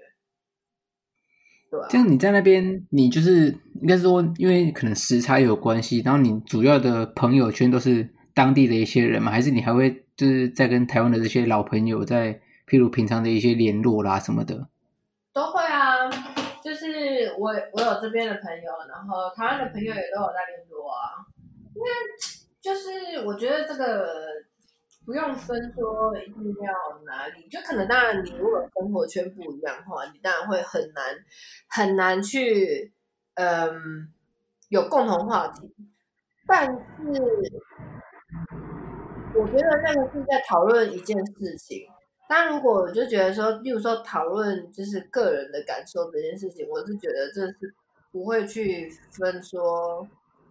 [1.70, 3.48] 对啊，这样你在那边，你就是
[3.82, 10.02] 应该说，因为可能时差有关系，然后你主要的朋友圈都是当地的一些人嘛，还是你还会？
[10.16, 14.68] 就是在跟台湾的这些老朋友在，譬如平常的一些联络啦什么的，
[15.34, 16.10] 都会啊。
[16.64, 16.88] 就是
[17.38, 21.26] 我我有这边的朋友，然后台湾的朋友也都有在联络啊。
[21.76, 21.90] 因为
[22.62, 24.08] 就是我觉得这个
[25.06, 26.74] 不用分说一定要
[27.06, 31.16] 哪里，就可能当然你如果生活圈不一样的话，你当然会很难
[31.68, 32.94] 很难去
[33.34, 34.08] 嗯
[34.70, 35.74] 有共同话题，
[36.48, 36.82] 但是。
[39.36, 41.88] 我觉得那个是在讨论一件事情，
[42.28, 47.74] 但如果我就觉得说，例如说讨论就是个人的感受这件事情，我是觉得这是
[48.12, 50.08] 不会去分说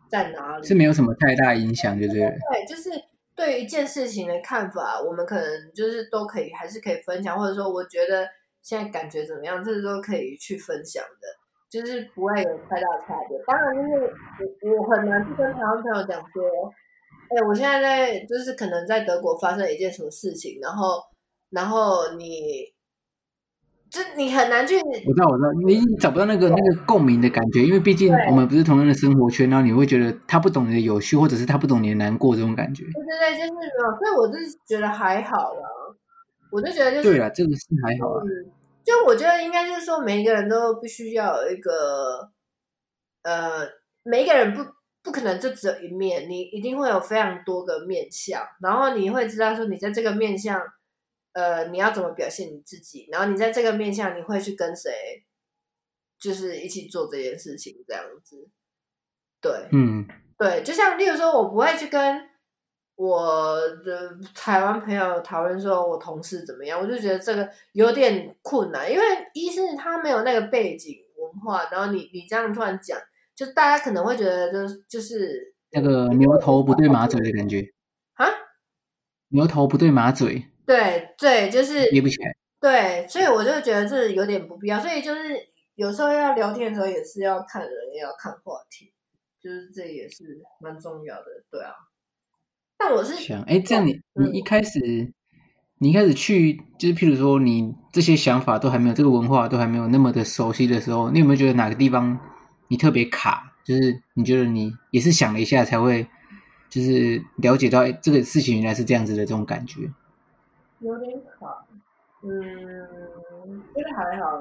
[0.09, 2.21] 在哪里，是没有什么太大影响，对不对？
[2.21, 2.91] 对，就是
[3.35, 8.29] 对于一件事情的看法，我们可能就是都可以，还是可以分享，或者说我觉得
[8.61, 11.29] 现在感觉怎么样，这都可以去分享的，
[11.71, 13.39] 就是不会有太大的差别。
[13.47, 14.15] 当然，就是
[14.69, 16.73] 我我很难去跟台湾朋友讲说。
[17.31, 21.03] 哎、欸，我现在在就是可能在德国发生一件什么事情，然后，
[21.53, 22.73] 然后你，
[23.91, 24.77] 就你很难去。
[25.07, 32.85] 我知道，我知道，你找不到那个那个共鸣的感觉，因为毕竟我们不是同样的生活圈，然后你会觉得他不懂你的有趣，或者是他不懂你的难过这种感觉。
[32.85, 35.69] 对对对，就是没有，所以我就是觉得还好啦。
[36.51, 38.23] 我就觉得就是对了，这个是还好啊。
[38.83, 42.31] 就我觉得应该就是说，每一个人都必须要有一个，
[43.23, 43.69] 呃，
[44.03, 44.63] 每一个人不。
[45.05, 50.57] 不可能就只有一面，你一定会有非常多个面向，然后你会知道说你在这个面向，
[51.33, 54.91] 呃，你要怎么表现你自己，然后你在这个面向你会去跟谁，
[56.19, 58.49] 就是一起做这件事情这样子，
[59.41, 60.07] 对，嗯，
[60.39, 62.29] 对，就像例如说，我不会去跟
[62.97, 72.99] 我的台湾朋友讨论说我同事怎么样，我就觉得这个有点困难，因为一是他没有那个背景文化，然后你你这样突然讲。
[73.35, 77.67] 就大家可能会觉得，就是就是那个牛头不对马嘴的感觉。
[78.13, 78.27] 啊，
[79.29, 82.33] 牛头不对马嘴，对对，就是捏不起来。
[82.61, 84.79] 对，所以我就觉得这有点不必要。
[84.79, 85.21] 所以就是
[85.75, 88.93] 有时候要聊天的时候，也是要看人，也要看话题，
[89.43, 91.25] 就是这也是蛮重要的。
[91.51, 91.73] 对啊。
[92.79, 95.13] 但我是想，哎，这样你你一开始、嗯、
[95.79, 102.19] 你一开始去，就是譬如说你这些想法都还没有，这个文化都还没有那么的熟悉的时候，你有没有觉得哪个地方
[102.69, 103.55] 你特别卡？
[103.65, 106.05] 就是你觉得你也是想了一下才会，
[106.69, 109.89] 就是了解到哎，这个事情原来是这样子的这种感觉。
[110.83, 111.67] 有点卡。
[112.25, 114.41] 嗯，这个还好，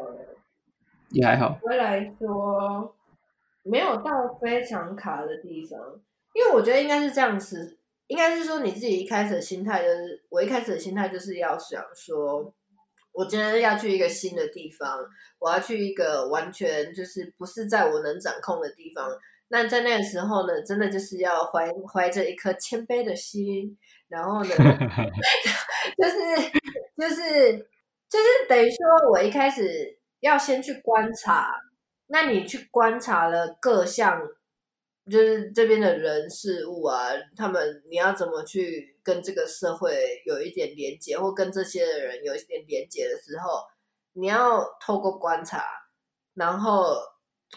[1.10, 1.58] 也还好。
[1.62, 2.96] 回来说，
[3.64, 5.80] 没有到非常卡的地方，
[6.34, 12.54] 因为我觉得应该是这样子，应该是说你自己一开始的心态就是，我一开始的心态就是要想说，
[13.14, 15.00] 我今天要去一个新的地方，
[15.40, 19.10] 我要去一个完全就是不是在我能掌控的地方。
[19.48, 23.78] 那在那个时候呢，真的就是要怀怀着一颗谦卑的心，
[24.12, 24.50] 然后呢，
[25.98, 26.52] 就是
[26.98, 27.68] 就是。
[28.12, 31.50] 就是等于说，我一开始要先去观察，
[32.08, 34.22] 那你去观察了各项，
[35.10, 43.62] 就是这边的人事物啊，他们你要怎么去跟这个社会有一点连接，或跟这些人有一点连接的时候，
[44.12, 45.64] 你要透过观察，
[46.34, 46.98] 然后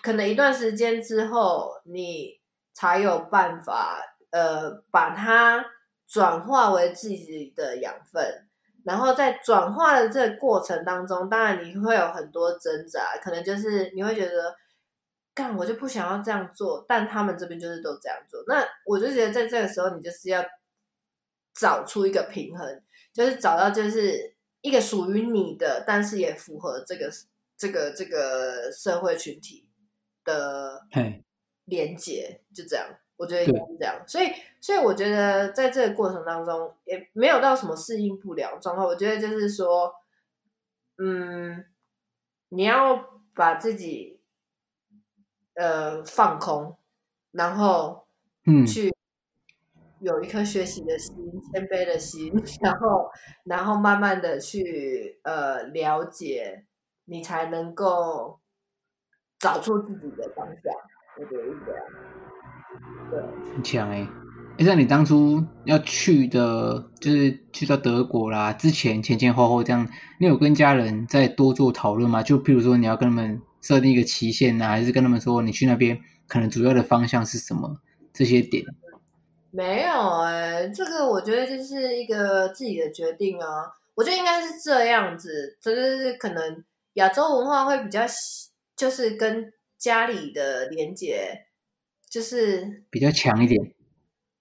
[0.03, 2.40] 可能一段时间之后，你
[2.73, 5.67] 才有办法，呃，把它
[6.07, 8.47] 转化为自己的养分。
[8.85, 14.55] 然后在转化的这个过程当中，当然你会有很多挣扎，可能就是你会觉得，
[15.33, 18.45] 干我就不想要这样做，但他们这边就是都这样做。
[18.47, 20.45] 那我就觉得在这个时候，你就是要
[21.55, 22.83] 找出一个平衡，
[23.14, 27.11] 就是找到就是一个属于你的，但是也符合这个
[27.57, 29.67] 这个这个社会群体
[30.25, 30.83] 的
[31.64, 32.87] 连接，就这样。
[33.16, 38.87] 我觉得应该是这样，所以，所以我觉得在这个过程当中也没有到什么适应不了状况。
[38.87, 39.94] 我觉得就是说，
[40.98, 41.64] 嗯，
[42.48, 44.20] 你要把自己
[45.55, 46.77] 呃放空，
[47.31, 48.07] 然后
[48.46, 48.92] 嗯去
[50.00, 51.14] 有一颗学习的心、
[51.53, 53.11] 谦卑的心，然后，
[53.44, 56.66] 然后慢慢的去呃了解，
[57.05, 58.40] 你才能够
[59.38, 60.74] 找出自己的方向。
[61.16, 61.87] 我觉得是这样。
[63.55, 64.07] 很强哎！
[64.57, 69.88] 哎，像你当初要去的，就是去到德国啦，之前前前后后这样，
[70.21, 72.23] 你有跟家人再多做讨论吗？
[72.23, 77.79] 就譬如说，你要跟他们设定一个期限呢，还是跟他们说你去那边可能主要的方向是什么？
[78.12, 78.64] 这些点
[79.51, 83.47] 没有哎，这个我觉得就是一个自己的决定啊。
[83.97, 86.64] 我觉得应该是这样子，就是可能
[86.95, 88.03] 亚洲文化会比较，
[88.77, 91.47] 就是跟家里的连接。
[92.14, 93.61] 就是比较强一点，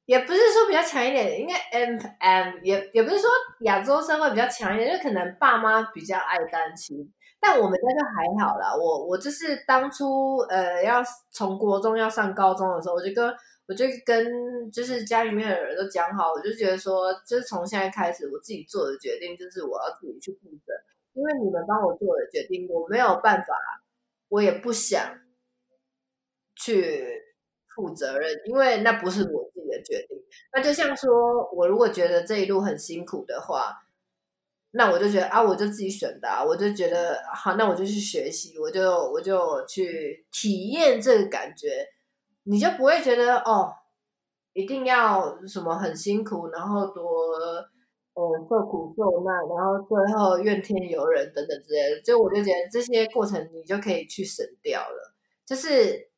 [0.05, 3.27] 也不是说比较强一点，应该 M M 也也不是说
[3.61, 8.75] 亚洲社会比较强一点，就可能爸妈比较爱单亲，但我们家就还好啦。
[8.75, 13.27] 我我就是当初呃要从国中要上高中的时候，我就跟
[13.65, 20.73] 我就跟就是家里面的人都讲好，我就觉得说，就是从现在开始我自己做的决定，就是我要自己去负责，
[21.13, 23.55] 因为你们帮我做的决定，我没有办法，
[24.29, 25.17] 我也不想
[26.55, 27.32] 去。
[27.75, 30.17] 负责任，因为那不是我自己的决定。
[30.51, 33.83] 那就像说，我如果觉得这一路很辛苦的话，
[34.71, 41.87] 那我就觉得啊，我就自己选的，我就觉得好，那我就去学习，我就我就去体验这个感觉，
[42.43, 43.71] 你就不会觉得哦，
[44.53, 47.03] 一定要什么很辛苦，然后多
[48.15, 52.01] 呃受苦受难，然后最后怨天尤人等等之类的。
[52.01, 55.13] 就我就觉得这些过程你就可以去省掉了，
[55.45, 56.12] 就是。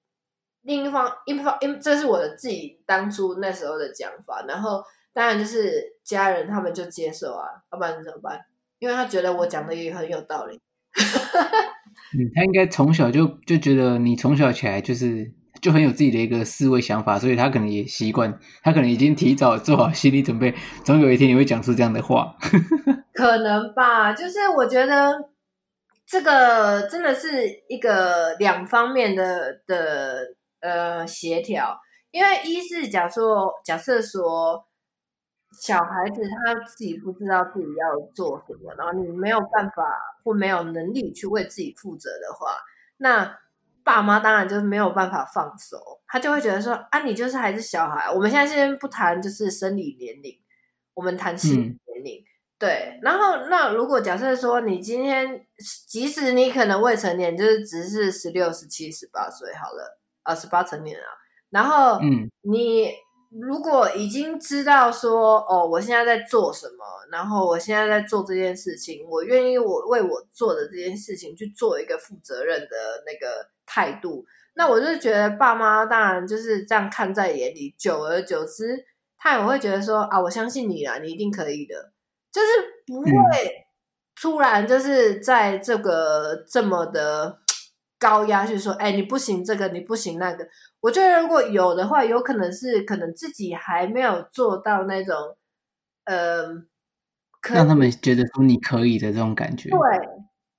[0.66, 8.40] 另一方，一方，因这是我的自己当初那时候的讲法，然后当然就是家人他们就接受啊，要不然怎么办？
[8.80, 10.60] 因为他觉得我讲的也很有道理。
[12.18, 22.36] 嗯，他应该从小就就觉得你从小起来就是就很有自己的一个思维想法，所以他可能也习惯，他可能已经提早做好心理准备，总有一天你会讲出这样的话。
[23.14, 25.30] 可能吧，就是我觉得
[26.08, 30.36] 这个真的是一个两方面的的。
[30.66, 33.22] 呃，协调，因为一是假设
[33.64, 34.66] 假设说
[35.52, 39.84] 小孩子他自己不知道自己要做什么，然后你没有办法
[40.24, 42.58] 或没有能力去为自己负责的话，
[42.98, 43.38] 那
[43.84, 48.10] 爸妈当然就是没有办法放手，他就会觉得说啊，你就是还是小孩。
[48.12, 50.36] 我们现在先不谈就是生理年龄，
[50.96, 51.62] 我们谈心理
[51.94, 52.22] 年龄。
[52.22, 52.26] 嗯、
[52.58, 55.46] 对，然后那如果假设说你今天
[55.88, 60.00] 即使你可能未成年，就是只是十六、十七、十八岁好了。
[60.26, 61.06] 呃，十八成年啊，
[61.50, 62.90] 然后，嗯，你
[63.30, 78.86] 如果已经知道说，哦，我现在在做什么，然后我现在在做这件事情，我愿意我为我做的这件事情去做一个负责任的那个态度，那我就觉得爸妈当然就是这样看在眼里，久而久之，
[79.18, 81.92] 他也会觉得说啊，我相信你啦，你一定可以的，
[82.32, 82.48] 就是
[82.88, 83.12] 不会
[84.20, 87.42] 突然就是在这个这么的。
[87.98, 90.48] 高压去说，哎，你不行这个，你不行那个。
[90.82, 95.16] 我觉得如果有的话，有可能是可能自己还没有做到那种，
[96.04, 96.48] 呃，
[97.50, 99.70] 让他们觉得说你可以的这种感觉。
[99.70, 99.80] 对，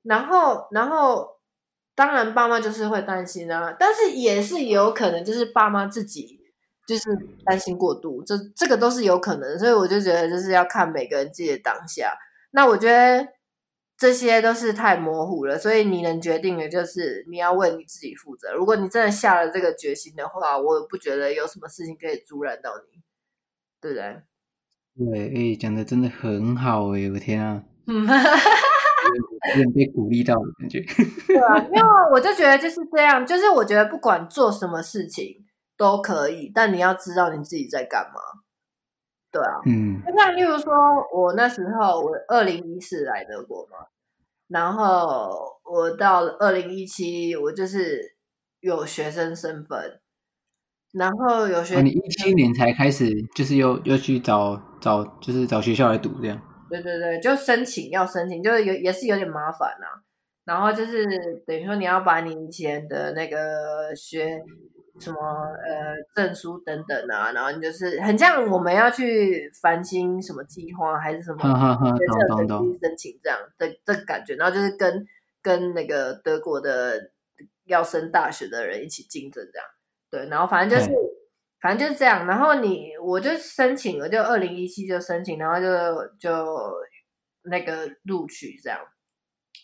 [0.03, 1.39] 然后，然后，
[1.95, 6.41] 当然爸妈就是会担心啊，但是也是有可能就是爸妈自己
[6.89, 7.05] 就是
[7.45, 9.59] 担心过度，这这个都是有可能。
[9.59, 12.13] 所以我就觉得就是要看每个人自己的当下。
[12.51, 13.36] 那我觉得。
[13.99, 18.53] 这些都是太模糊了，所以你能决定的就是你要为你自己负责。
[18.53, 23.01] 如果你真的下了这个决心的话，我不觉得有什么事情可以阻拦到你，
[23.81, 24.23] 对不对？
[24.99, 28.05] 对，哎，讲的真的很好哎，我天啊，嗯，
[29.51, 30.81] 有点被鼓励到的感觉。
[31.27, 31.83] 对啊，因为
[32.13, 38.36] 我就觉得就是这样，就是我觉得不管做什么事情都可以，但你要知道你自己在干嘛。
[39.37, 40.73] 对啊，嗯，就像例如说，
[41.13, 43.77] 我那时候我二零一四来德国嘛，
[44.49, 48.17] 然后我到了二零一七，我就是
[48.61, 50.01] 有学生身份，
[50.93, 56.41] 然后有学生，哦，你一七年才开始，就是又又去找找，就是找学校来读这样。
[56.71, 60.01] 对对对，就申请要申请，就是有也是有点麻烦啊。
[60.47, 61.05] 然后就是
[61.47, 64.43] 等于说你要把你以前的那个学。
[64.99, 75.07] 什么呃证书等等啊，然后你就是很像我们要去繁星什么计划还是什么学测的去申请这样的这个感觉，然后就是跟
[75.43, 77.11] 跟那个德国的
[77.67, 79.69] 要升大学的人一起竞争这样，
[80.11, 80.91] 对，然后反正就是
[81.61, 86.73] 反正就是这样，然后你我就申请了，就二零一七就申请，然后就就
[87.43, 88.81] 那个录取这样，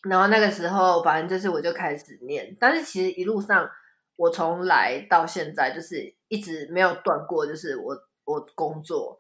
[0.08, 3.70] 然后那个时候反正就是我就开始念，但是其实一路上。
[4.16, 9.18] 我从来到现在就是一直没有断过，就是我我工作，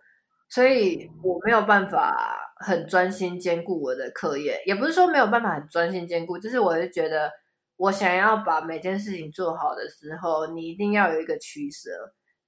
[0.48, 7.30] 所以我没有办法很专心兼顾我的课业，也不是说没有办法很专心兼顾，就是我是觉得
[7.76, 11.90] 我想要把每件事情做好的时候，你一定要有一个取舍，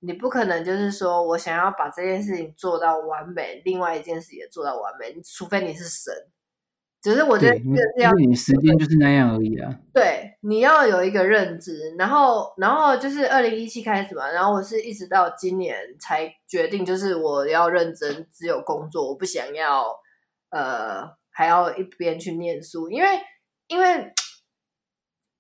[0.01, 6.13] 你不可能就是说我想要把这件事情做到完美，另外一件事也做到完美，除非你是神。
[7.05, 9.71] 只是我觉得这是要你时间就是那样而已啊。
[9.93, 19.85] 对，你要有一个认知，然后，然后就是二零一七开始嘛，然后我是一直到今年才决定，就是我要认真，只有工作，我不想要
[20.49, 23.09] 呃还要一边去念书，因为
[23.69, 24.11] 因为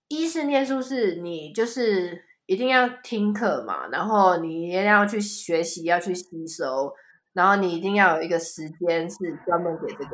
[0.09, 6.93] 一是念书是你就是一定要听课嘛，然后你一定要去学习，要去吸收，
[7.33, 10.11] 然后你一定要有一个时间是专门给这个。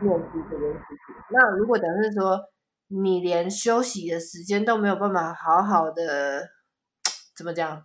[0.00, 2.40] 念书这件事情，那如果假设说
[2.88, 6.48] 你连休息的时间都没有办法好好的
[7.36, 7.84] 怎么讲，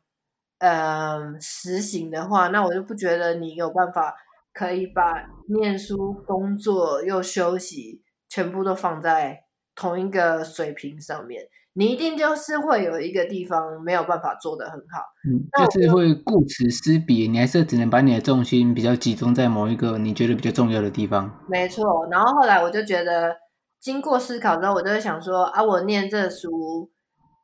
[0.60, 4.16] 嗯，实行的话，那我就不觉得你有办法
[4.54, 9.44] 可以把念书、工作又休息全部都放在
[9.76, 11.44] 同一个水平上面。
[11.78, 21.32] 你一定就是会有一个地方没有办法做得很好，嗯，就是会顾此失彼，你还是只能把你的重心比较集中在某一个你觉得比较重要的地方。
[21.48, 23.36] 没错，然后后来我就觉得，
[23.80, 26.90] 经过思考之后，我就会想说啊，我念这书，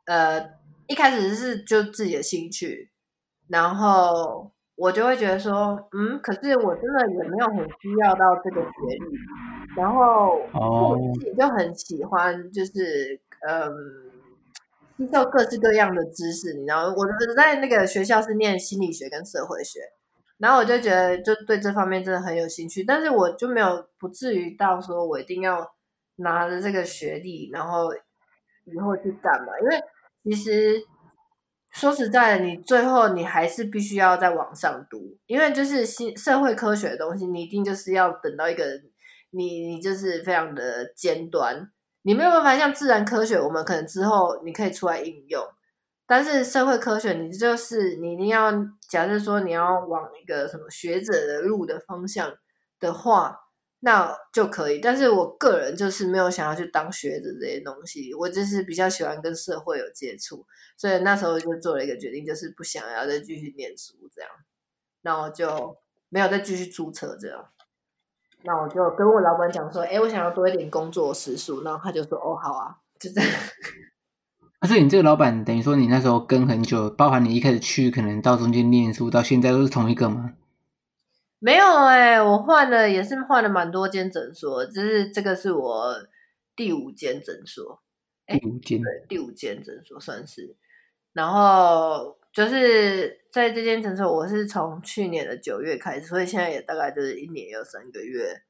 [0.08, 0.44] 呃，
[0.88, 2.90] 一开始是就自己的兴趣，
[3.50, 9.16] 然后我就会觉得说，嗯，可是我真的也没有很需要到这个学历，
[9.78, 14.12] 然后我自己就很喜欢，就是嗯。
[14.96, 19.80] 吸收各式各样的知识，你知道，我在那个学校是念心理学跟社会学，
[20.38, 25.68] 然后我就觉得就对这方面真的很有兴趣，但是我就没有不至于到说我一定要
[26.18, 27.91] 拿着这个学历，然后
[28.66, 29.48] 以后去干嘛？
[29.62, 29.82] 因为
[30.24, 30.80] 其实
[31.72, 38.64] 说实在的，你最后你还是必须要在网上读，因为就是新社会科学的东西，你一定就是要等到一个
[39.32, 41.72] 你你就是非常的尖端。
[42.04, 45.43] 你没有办法像自然科学，我们可能之后你可以出来应用，
[46.06, 48.51] 但是社会科学，你就是你一定要
[48.89, 52.34] 假设说你要往一个什么学者的路的方向
[52.80, 53.39] 的话，
[53.80, 54.80] 那就可以。
[54.80, 60.45] 但是我个人就是没有想要去当学者这些东西，我就是比较喜欢跟社会有接触，
[60.78, 64.30] 所以那时候就做了一个决定，就是不想要再继续念书这样，
[65.01, 65.78] 然后就
[66.10, 67.49] 没有再继续注册这样。
[68.46, 73.30] 那我就跟我老板讲说，哎，我想要多一点工作时数，然后他就说，哦，好啊，就这样。
[74.60, 80.34] 啊，所以你这个老板等于说你那时候跟很久，包含你一开始去，可能到中间念书，到现在都是同一个吗？
[81.39, 85.94] 没有哎、欸，我换了也是换了蛮多间诊所，只是这个是我
[86.56, 87.82] 第五间诊所，
[88.26, 90.56] 第五间对，第五间诊所算是。
[91.12, 98.42] 然后就是在这间诊所，我是从去年的九月开始，所以现在也大概就是一年有三个月，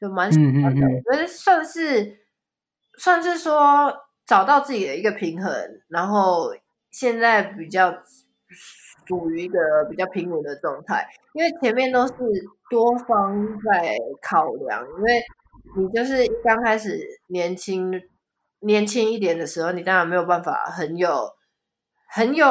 [0.00, 2.18] 就蛮喜欢的，嗯嗯嗯，我觉得算是
[2.96, 3.94] 算是说
[4.26, 5.52] 找到自己的一个平衡，
[5.88, 6.54] 然后
[6.90, 7.94] 现在比较。
[9.06, 9.58] 属于一个
[9.90, 12.12] 比较平稳的状态，因为前面都是
[12.68, 15.22] 多方在考量，因为
[15.78, 17.90] 你就是刚开始年轻
[18.60, 21.08] 年轻一点的时候，你当然没有办法很有
[22.08, 22.48] 很有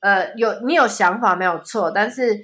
[0.00, 2.38] 呃有你有想法没有错，但是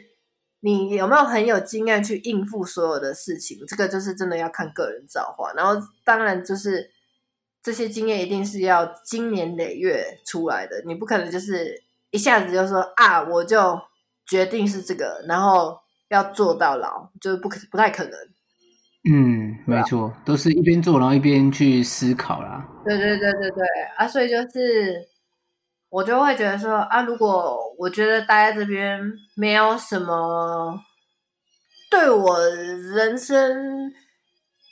[0.60, 5.52] 你有没有很有经验去应付所有的事情，这个就是真的要看个人造化。
[5.52, 5.74] 然后
[6.04, 6.90] 当然就是
[7.62, 11.84] 这些经验一定是要经年累月出来的，你不可能就是。
[12.12, 13.78] 一下子就说啊，我就
[14.26, 15.76] 决定是这个，然后
[16.08, 18.12] 要做到老，就是不可不太可能。
[19.10, 22.66] 嗯，没错，都是一边做，然后一边去思考啦。
[22.86, 23.66] 对对对对对
[23.98, 25.06] 啊，所以就是
[25.96, 29.00] 我就会觉得说啊，如果我觉得待在这边
[29.34, 30.78] 没有什么
[31.90, 33.90] 对我人生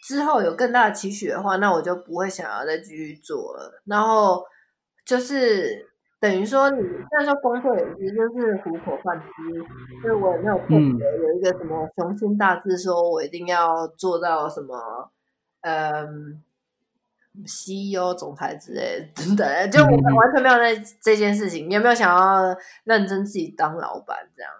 [0.06, 3.82] 之后有更大的期许的话，那我就不会想要再继续做了。
[3.86, 4.44] 然后
[5.06, 5.88] 就是。
[6.20, 9.28] 等于说，你虽然说工作也是就是糊口饭吃，
[10.00, 15.10] 所以我也没有特别有一个什么雄心大志，说我一定要做到什么，
[15.60, 16.42] 嗯
[17.42, 24.52] ，CEO 总裁之类 等等，就我们完全没有那这件事情，你有没有想要认真自己当老板这样？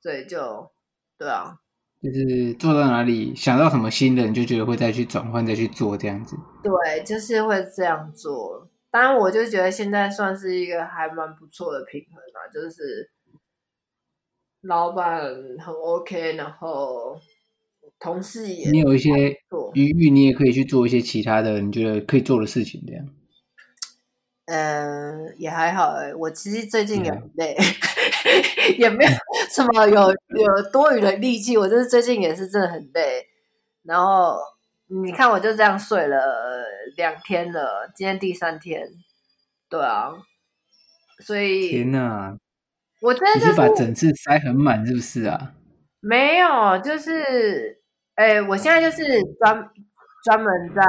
[0.00, 0.70] 所以就
[1.18, 1.56] 对啊，
[2.02, 6.36] 就是做到哪里想到什么新的，你就觉得会再去转换，再去做这样子。
[6.62, 8.68] 对，就是会这样做。
[8.90, 13.10] 当然，我就觉得现在算是一个还蛮不错的平衡啊，就是
[14.62, 15.22] 老板
[15.58, 17.18] 很 OK，然后
[18.02, 19.10] 同事也你有一些
[19.74, 23.06] 余裕，你也可以去做一些其他的你觉得可以做的事情，这样。
[24.46, 29.10] 嗯、呃，也还好哎，我其实最近也很累，嗯、 也没有
[29.48, 33.26] 什么有有多余的力气，我就是最近也是真的很累，
[33.84, 34.36] 然后。
[34.94, 36.18] 你看，我就这样睡了
[36.98, 38.86] 两天了，今天第三天，
[39.70, 40.10] 对啊，
[41.20, 42.36] 所以天哪，
[43.00, 45.54] 我真的、就是、你是把整次塞很满，是不是啊？
[46.00, 47.80] 没有，就是，
[48.14, 49.70] 哎，我现在就是专
[50.24, 50.82] 专门在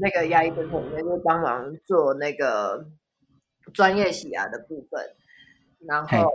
[0.00, 2.86] 那个牙医诊所里面，就帮忙做那个
[3.72, 5.14] 专业洗牙的部分，
[5.86, 6.34] 然后，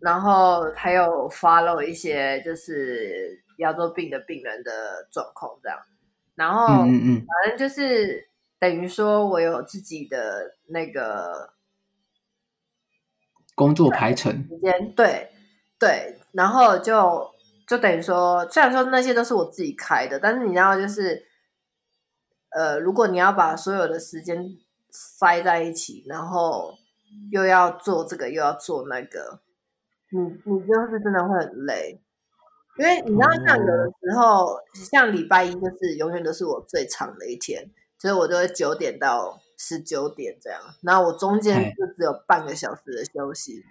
[0.00, 5.78] 然后还有 follow 一些就是牙周病的病人的状况，这样。
[6.34, 11.52] 然后，嗯嗯，反正就是等于说，我有自己的那个
[13.54, 15.30] 工作排程时间，对
[15.78, 16.18] 对。
[16.32, 17.30] 然后就
[17.66, 21.24] 就等于说，虽然说那些都是我自己开的，但是你知道，就是
[22.50, 24.56] 呃，如果你要把所有的时间
[24.90, 26.74] 塞在一起，然后
[27.30, 29.40] 又要做这个，又要做那个，
[30.10, 32.00] 你你就是真的会很累。
[32.78, 43.62] 因为你知道，像有的时候，像礼拜一就是永远都是我最长的一天，所以我就会九点到十九点这样，然后我中间就只有半个小时的休息。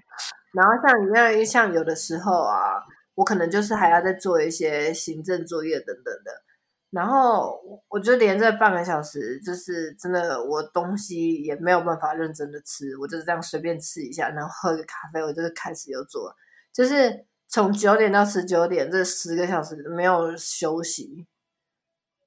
[0.54, 2.84] 然后像你那像有的时候啊，
[3.22, 6.44] 我可能就是还要再做一些行政作业等等的，
[6.90, 16.36] 然后我就连这半个小时，就是真的我东西也没有办法认真的吃，我就是这样随便吃一下，然后喝个咖啡，我就是开始又做，
[16.74, 17.26] 就是。
[17.54, 21.28] 从九点到十九点，这十个小时没有休息，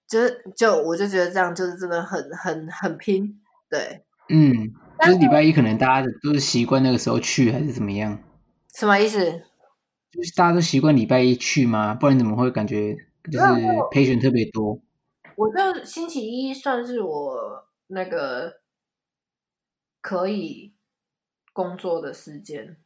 [0.07, 3.41] 就是就我就觉得这样就是真的很很很拼，
[3.71, 4.53] 对，嗯，
[5.01, 8.23] 就是礼拜一可能大家都是习惯那个时候去，还是怎么样？
[8.75, 9.41] 什么意思？
[10.15, 11.95] 就是大家都习惯礼拜一去吗？
[11.95, 12.95] 不然怎么会感觉
[13.31, 13.45] 就是
[13.91, 14.81] patient 特别多？
[15.37, 18.61] 我就星期一算是我那个
[20.01, 20.75] 可以
[21.53, 22.77] 工作的时间。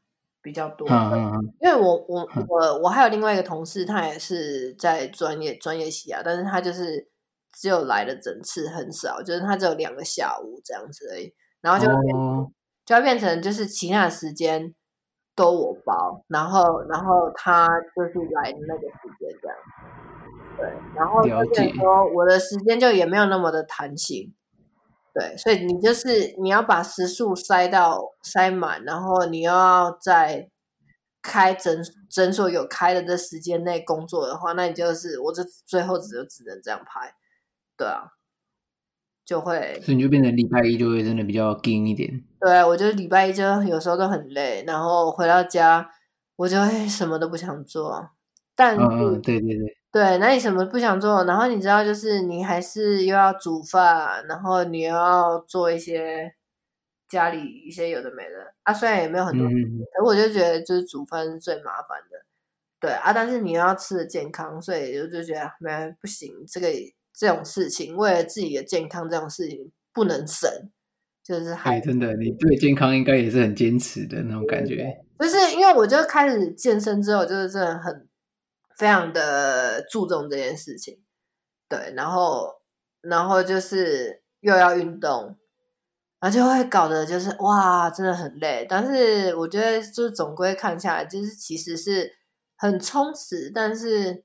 [0.40, 7.10] 比较多，嗯因为我我我我还有另外一个同事，他也是在专业专业洗牙，但是他就是
[7.52, 12.50] 只有来的整次很少，就是他只有两个下午这样子而已，然后就变、哦、
[12.86, 14.72] 就要变成就是其他的时间
[15.38, 19.56] 都我包，然后然后他就是来的那个时间这样，
[20.56, 24.34] 对，然后就变成说我的时间就也没有那么的弹性。
[25.14, 30.48] 对，所以你就是你要把时数塞到塞满，然后你又要在
[31.22, 37.12] 开诊诊所有开的这时间内工作的话，那你就是我这最后只就只能这样拍，
[37.76, 38.12] 对啊，
[39.28, 42.10] 就会，所以你就变成礼拜一就会真的比较紧一点。
[42.40, 45.86] 对，我觉得礼拜一就有时候都很累，然后回到家
[46.36, 48.08] 我就会什么都不想做。
[48.56, 51.24] 但是，嗯嗯，对对对，对，那你什么不想做？
[51.24, 56.32] 然后你知道，就是你还是又要煮饭，然后你又要做一些
[57.06, 59.52] 家里一些有的没的啊，虽然也没有很多，嗯、
[59.92, 62.16] 可我就觉得就是煮饭是最麻烦的。
[62.80, 66.68] 对啊，但是你又要吃的健康，所以我就觉得没不行，这个
[67.18, 70.48] 这种事情为了自己的健康，这种事情不能省，
[71.24, 74.96] 就是还、哎、真的，你对健康应该也是很坚持的那种感觉。
[75.18, 78.08] 就是因为我就开始健身之后，就是真的很
[78.76, 81.00] 非常的注重这件事情，
[81.68, 82.60] 对，然后
[83.00, 85.36] 然后就是又要运动，
[86.20, 88.64] 然后就会搞得就是哇，真的很累。
[88.68, 92.16] 但是我觉得就是总归看下来，就是其实是。
[92.60, 94.24] 很充实，但是，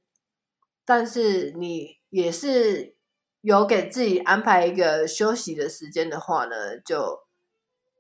[0.86, 2.96] 但是你也是
[3.42, 7.20] 有给自己安排一个休息的时间的话呢，就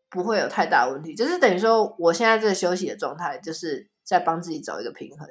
[0.10, 1.16] 不会有太大问题。
[1.16, 5.28] 就是等于说，我现在这个休息的状态，就是在帮自己找一个平衡。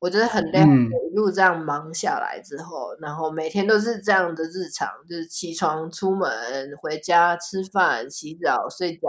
[0.00, 6.28] 我觉得很累，嗯、一路这样忙下来之后，然后每天都是这样的日常，就是起床、出门、
[6.80, 9.08] 回家、吃饭、洗澡、睡觉，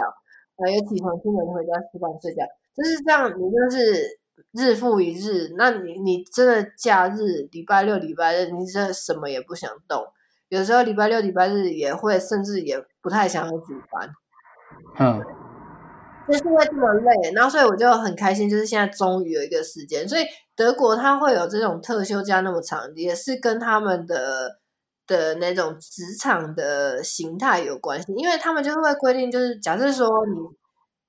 [0.56, 2.44] 还有起床、出门、回家、吃饭、睡觉，
[2.76, 3.28] 就是这样。
[3.30, 4.20] 你就是。
[4.54, 10.06] 日复一日，那你你真的假日礼拜六礼拜日，你真的什么也不想动。
[10.48, 14.08] 有时候礼拜六礼拜日也会，甚至也不太想要煮饭。
[15.00, 15.20] 嗯，
[16.28, 20.08] 就是会这么累，然后所以我就很开心，就是现在终于有一个时间。
[20.08, 20.22] 所以
[20.54, 24.60] 德国它会有这种特休假那么长，也是跟他们的
[25.08, 30.38] 的那种职场的形态有关系，因为他们就是会规定，就是假设说你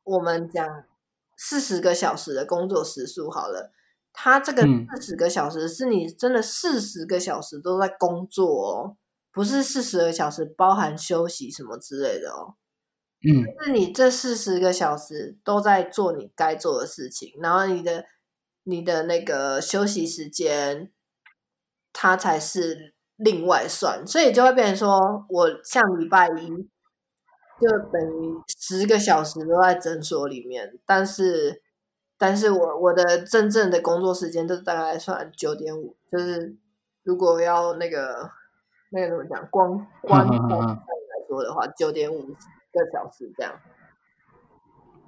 [0.04, 0.68] 我们讲。
[1.38, 3.72] 四十个小时的工作时数好了，
[4.14, 4.64] 他这个
[4.96, 8.98] 四十个小时是你真的四十个小时都在工作哦，
[9.32, 12.56] 不是四十个小时包含休息什么之类的哦。
[13.28, 18.06] 嗯，是你这四十个小时都在做你该做的事情，然后你的
[18.64, 20.92] 你的那个休息时间，
[21.92, 26.70] 它才是另外算，所以就会变成说我像礼拜一。
[27.62, 31.62] 就等于十个小时都在诊所里面，但是，
[32.18, 36.54] 但是我我的真正的工作时间就大概算九点五，就是
[37.04, 38.30] 如果要那个
[38.90, 40.38] 那个怎么讲，光光来
[41.30, 43.54] 说的话，九点五个小时这样。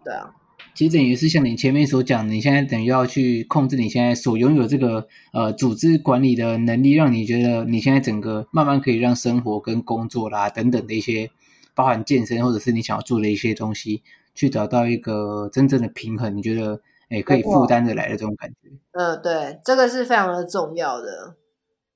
[0.06, 0.34] 对啊，
[0.74, 11.30] 其实等于是像你前面所讲，你现在等于要去控制你现在所拥有这个呃组织管理的能力，让你觉得你现在整个慢慢可以让生活跟工作啦等等的一些。
[11.78, 14.02] 包含健身，或者是你想要做的一些东西，
[14.34, 18.72] 去找到一个真正的平衡，你觉得诶可以负担得来的这种感觉？
[18.94, 21.36] 嗯，对，这个是非常的重要的。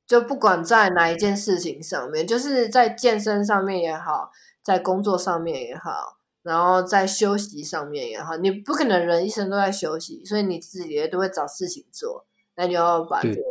[0.06, 4.30] 就不管在哪一件事情上面，就是在健身上面也好，
[4.62, 13.42] 在工作上面也好，然后在休息上面也好，你不可能人一生都在休息，所以你自己也都会找事情做，那你要把这个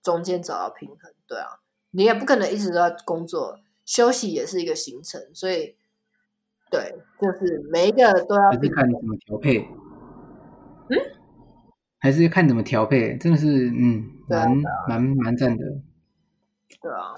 [0.00, 1.12] 中间找到平衡。
[1.26, 1.58] 对啊，
[1.90, 3.58] 你也不可能一直都在工作。
[3.84, 5.74] 休息也是一个行程，所以
[6.70, 8.50] 对，就是每一个都要。
[8.50, 9.68] 还是看你怎么调配。
[10.88, 10.96] 嗯，
[11.98, 15.64] 还是看怎么调配，真的是嗯，蛮、啊、蛮蛮赞的。
[16.82, 17.14] 对啊，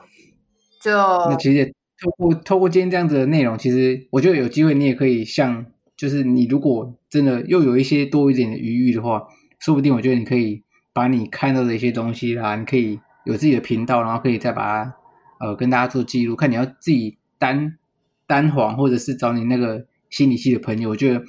[0.81, 9.27] 就那其实透过透过今天这样子的内容，其实我觉得有机会你也可以像，就是你如果真的又有一些多一点的余裕的话，
[9.59, 10.63] 说不定我觉得你可以
[10.93, 14.97] 把你看到的一些东西啦，你可以有自己的频道，然后可以再把它。
[15.39, 17.79] 呃，跟大家做记录，看你要自己单
[18.27, 20.91] 单黄，或者是找你那个心理系的朋友。
[20.91, 21.23] 我觉得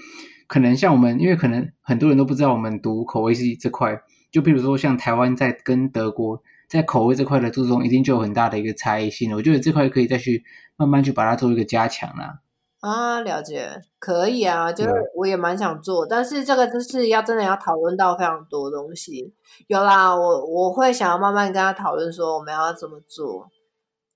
[0.48, 4.02] 可能像我们，因为可能很多人都不知道我们读口味系这块，
[4.32, 9.34] 就比如说像台湾在跟德国在口味这块的注重，一定就有很大的一个差异性。
[9.36, 10.44] 我觉得这块可以再去
[10.76, 12.40] 慢慢去把它做一个加强啦。
[12.80, 19.34] 啊，了解，可以啊，就是我也蛮想做，但是这个就是要真的要讨论到非常多东西。
[19.66, 23.50] 有啦，我我会想要慢慢跟他讨论说我们要怎么做。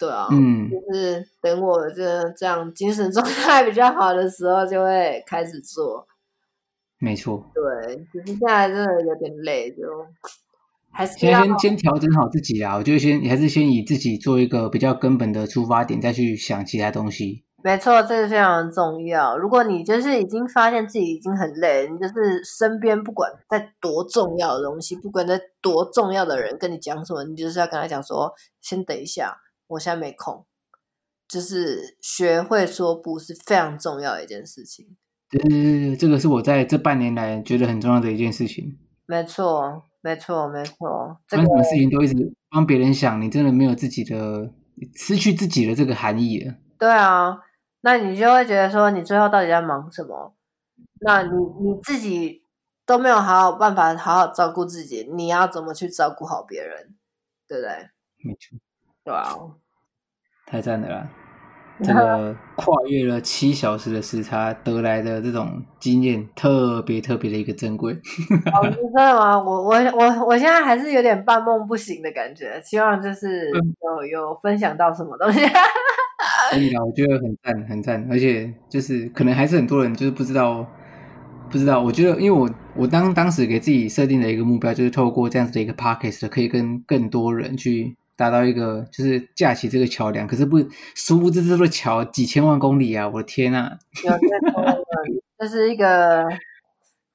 [0.01, 6.07] 对啊，嗯，就是等我这这样精神状态比较好的时候，就会开始做。
[6.97, 9.77] 没错，对，只是现在真的有点累，就
[10.91, 12.77] 还是先先先调整好自己啊。
[12.77, 17.43] 我觉得先还是先以自己做一个比较根本的出发点，再去想其他东西。
[17.63, 19.37] 没错，这个非常重要。
[19.37, 28.31] 如果你就是已经发现自己已经很累，你就是身边不管在多重要的东西，不管在多重要的人跟你讲什么，你就是要跟他讲说，
[28.61, 29.37] 先等一下。
[29.71, 30.45] 我现在没空，
[31.27, 34.97] 就是学会说不是非常重要的一件事情。
[35.29, 38.77] 对对对，这个是我在这半年来觉得很重要的一件事情。
[39.05, 41.17] 没错，没错，没错。
[41.27, 44.51] 这个、什么事情都一直帮别人想，你真的没有自己的，
[44.95, 46.55] 失去自己的这个含义了。
[46.77, 47.39] 对啊，
[47.81, 50.35] 那你就会觉得说，你最后到底在忙什么？
[50.99, 52.43] 那你你自己
[52.85, 56.95] 都没有好好办法好好照顾自己，你要怎么去照顾好别人？
[57.47, 57.89] 对不对？
[58.23, 58.57] 没错，
[59.03, 59.35] 对啊，
[60.45, 61.09] 太赞了啦！
[61.83, 67.91] 这个跨越了七小时的时差得来的这种经验，特别特别的一个珍贵。
[67.93, 69.39] 哦，真的吗？
[69.39, 75.39] 我我我我现在还是有点半梦不醒的感觉，希望就是有有分享到什么东西。
[76.51, 80.63] 可以啊，我觉得很赞，很赞，而且就是可能还是很多人就是不知道，
[81.49, 81.81] 不知道。
[81.81, 87.97] 我觉得，因为我我当当时给自己设定的一个目标，就是透过这样子的一个 podcast，可以跟更多人去。
[88.21, 90.59] 达到一个就是架起这个桥梁，可是不
[90.93, 93.09] 殊不知这座桥几千万公里啊！
[93.09, 93.71] 我的天呐，
[95.39, 96.23] 这是一个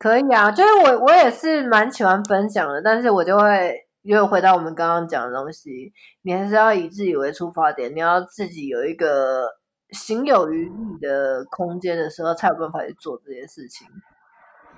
[0.00, 5.92] 可以啊，就是我我也是蛮喜欢分享的，但是我就会又回到我们刚刚讲的东西，
[6.22, 9.46] 你还是要以自己为出发点，你要自己有一个
[9.90, 13.86] 行有余力的空间的时候，才有办法去做这件事情。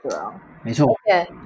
[0.03, 0.31] 对啊，
[0.63, 0.87] 没错，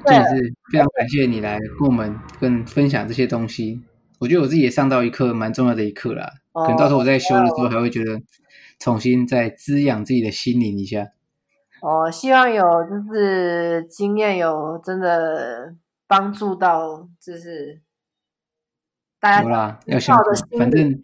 [0.05, 3.81] 这也是非常感谢你来跟我们跟分享这些东西。
[4.23, 8.21] 我觉得我自己也上到一课蛮重要的一课啦，可能到时候我在修的时候还会觉得
[8.79, 11.09] 重新再滋养自己的心灵一下。
[11.81, 15.75] 哦，希望有就是经验有真的
[16.07, 17.81] 帮助到，就是
[19.19, 20.17] 大家有啦，要想
[20.57, 21.01] 反正，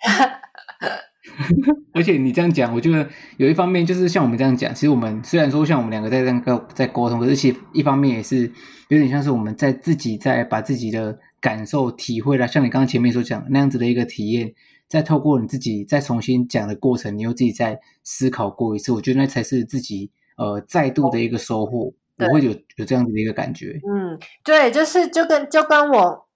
[1.93, 8.43] 而且你这样讲，我觉得有一方面就是像我们这样讲，其实我们虽然说像我们两个在这样在沟通，可是其实一方面也是
[8.91, 11.19] 有点像是我们在自己在把自己的。
[11.41, 14.53] 感受、体会了，像你刚刚前面所讲的那样子的一个体验，
[14.89, 21.93] 再透过你自己再重新讲的过程，你又自己再思考过一次，我觉得那才是自己呃再度的一个收获。
[22.19, 23.79] 我会有有这样子的一个感觉。
[23.89, 26.27] 嗯，对，就是就跟就跟我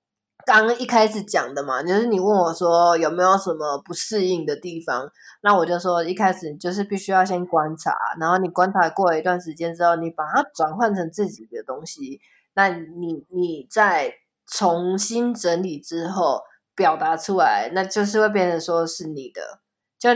[0.46, 5.10] 刚一开始讲的嘛，就是你问我说有没有什么不适应的地方，
[5.42, 12.20] 那我就说一开始就是必须要先观察，然后你观察过了一段时间之后，你把它转换成自己的东西，
[12.54, 14.14] 那你你在。
[14.46, 16.40] 重新整理之后
[16.74, 19.60] 表达出来，那就是会变成说是你的，
[19.98, 20.10] 就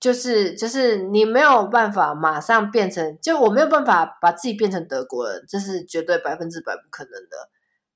[0.00, 7.50] 就是就是你没有办法马上变成，就我没有办法把自己变成德国人，这是绝对百分之百不可能的。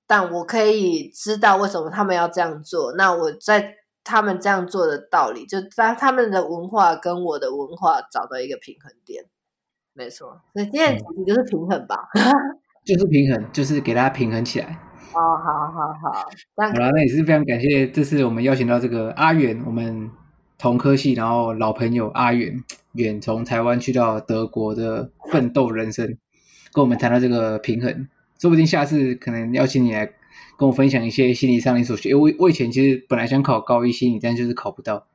[0.06, 3.74] 但我可以知道为什么他们要这样做，那我在
[4.04, 9.24] 他们这样做的道理，就在他们的文化跟我的文化找到一个平衡点。
[9.92, 12.08] 没错，所以今天的主题就是平衡吧，
[12.86, 14.78] 就是平衡，就是给大家平衡起来。
[15.16, 20.10] 哦，好好好，好了，那也是非常感谢，这次我们邀请到这个阿远，我们
[20.58, 22.62] 同科系，然后老朋友阿远，
[22.92, 26.18] 远从台湾去到德国的奋斗人生，
[26.70, 28.08] 跟我们谈到这个平衡，
[28.38, 30.04] 说不定下次可能邀请你来
[30.58, 32.10] 跟我分享一些心理上你所学。
[32.10, 35.06] 因为我我以前其实本来想考高一心理，但就是考不到。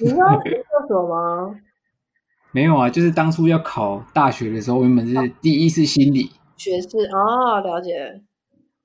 [0.00, 1.54] 你知道研究所吗？
[2.50, 8.20] 没有啊，就是当初要考大学的时候，原本是第一次心理学士哦，了解。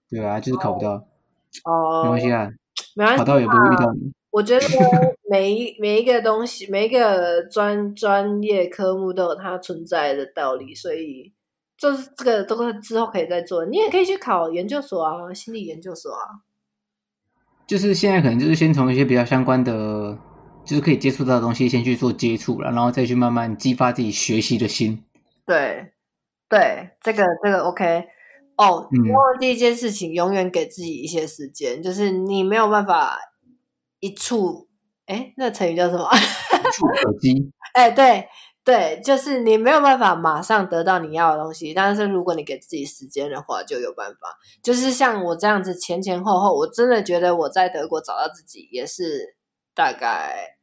[0.09, 1.05] 对啊，就是考不到
[1.65, 2.49] 哦，没关系啊，
[2.95, 4.11] 没关系，考到也不会遇到你。
[4.31, 4.65] 我觉得
[5.29, 11.33] 每一 每一个东西，每一个专专业科目都有它存在的道理，所以
[11.77, 13.65] 就是这个都是之后可以再做。
[13.65, 16.45] 你也可以去考研究所啊，心理研究所啊。
[17.65, 20.17] 就是现在可能就是先从一些比较相关的，
[20.65, 25.03] 就是可以接触到的东西先去做接触了，然后再去慢慢激发自己学习的心。
[25.45, 25.91] 对，
[26.47, 28.07] 对，这个这个 OK。
[28.59, 33.17] 哦，然后第一件事情，永远给自己一些时间，嗯、就是你没有办法
[34.01, 34.67] 一触，
[35.05, 36.05] 哎，那个成语叫什么？
[36.13, 37.53] 一触可及。
[37.73, 38.27] 哎，对
[38.65, 44.37] 对，就是你没有办法马上得到你要的东西，但是如果你给自己时间的话，就有办法。
[44.61, 49.37] 就是像我这样子前前后后，我真的觉得我在德国找到自己也是
[49.73, 50.57] 大概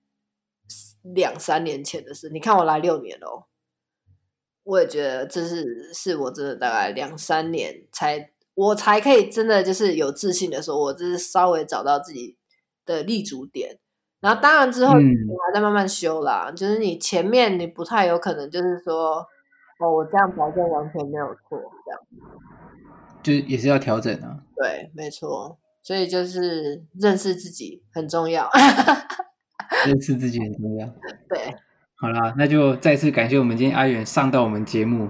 [1.14, 2.28] 两三年前的事。
[2.28, 3.46] 你看我来六年了哦。
[4.66, 12.36] 我也觉得这是是我真的大概两三年才我才可以真的就是有自信的说，我就是稍微找到自己
[12.84, 13.78] 的立足点。
[14.20, 15.14] 然后当然之后你
[15.46, 19.24] 还在慢慢修啦，嗯、就是你前面你不太有可能就是说
[19.78, 22.00] 哦，我这样保证完全没有错，这样
[23.22, 24.40] 就也是要调整啊。
[24.56, 28.50] 对，没错，所以就是认识自己很重要，
[29.86, 30.86] 认识自己很重要。
[31.28, 31.54] 对。
[31.98, 35.08] 好啦，那就再次感谢我们今天阿远上到我们节目。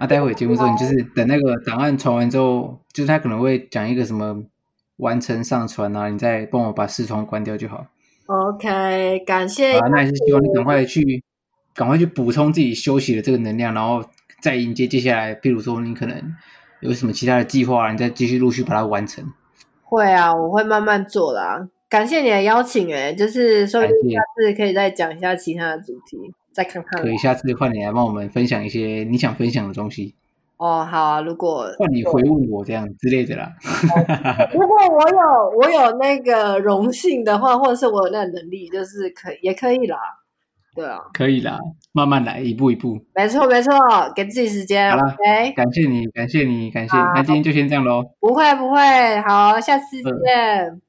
[0.00, 4.42] 那待会节目之后，你就是等那个档案传完之后，就是他可能会讲一个什么
[4.96, 7.86] 完成上传啊，你再帮我把视窗关掉就好。
[8.26, 9.78] OK，感谢。
[9.78, 11.22] 啊，那也是希望你赶快去，
[11.74, 14.02] 赶快去补充自己休息的这个能量，然后
[14.40, 16.34] 再迎接接下来，譬如说你可能
[16.80, 19.22] 有什么其他的计划，你再继续陆续把它完成。
[19.82, 21.68] 会啊，我会慢慢做啦。
[21.92, 23.88] 感谢你的邀请，哎，就是说下
[24.34, 26.16] 次可以再讲一下其他的主题，
[26.50, 27.02] 再看看。
[27.02, 30.14] 可以，下次换你来帮我们分享一些你想分享的东西。
[30.56, 33.52] 哦，好啊，如果换你回问我这样之类的啦。
[34.54, 39.98] 如果我有我有那个荣幸的话，或者是我有那个能力，就是可以也可以啦。
[40.74, 41.58] 对啊，可以啦，
[41.92, 42.98] 慢慢来，一步一步。
[43.14, 43.70] 没错，没错，
[44.16, 44.90] 给自己时间。
[44.90, 45.52] 好了，okay?
[45.52, 46.96] 感谢你，感谢你，感谢。
[46.96, 48.02] 那今天就先这样喽。
[48.18, 50.80] 不会，不会，好，下次见。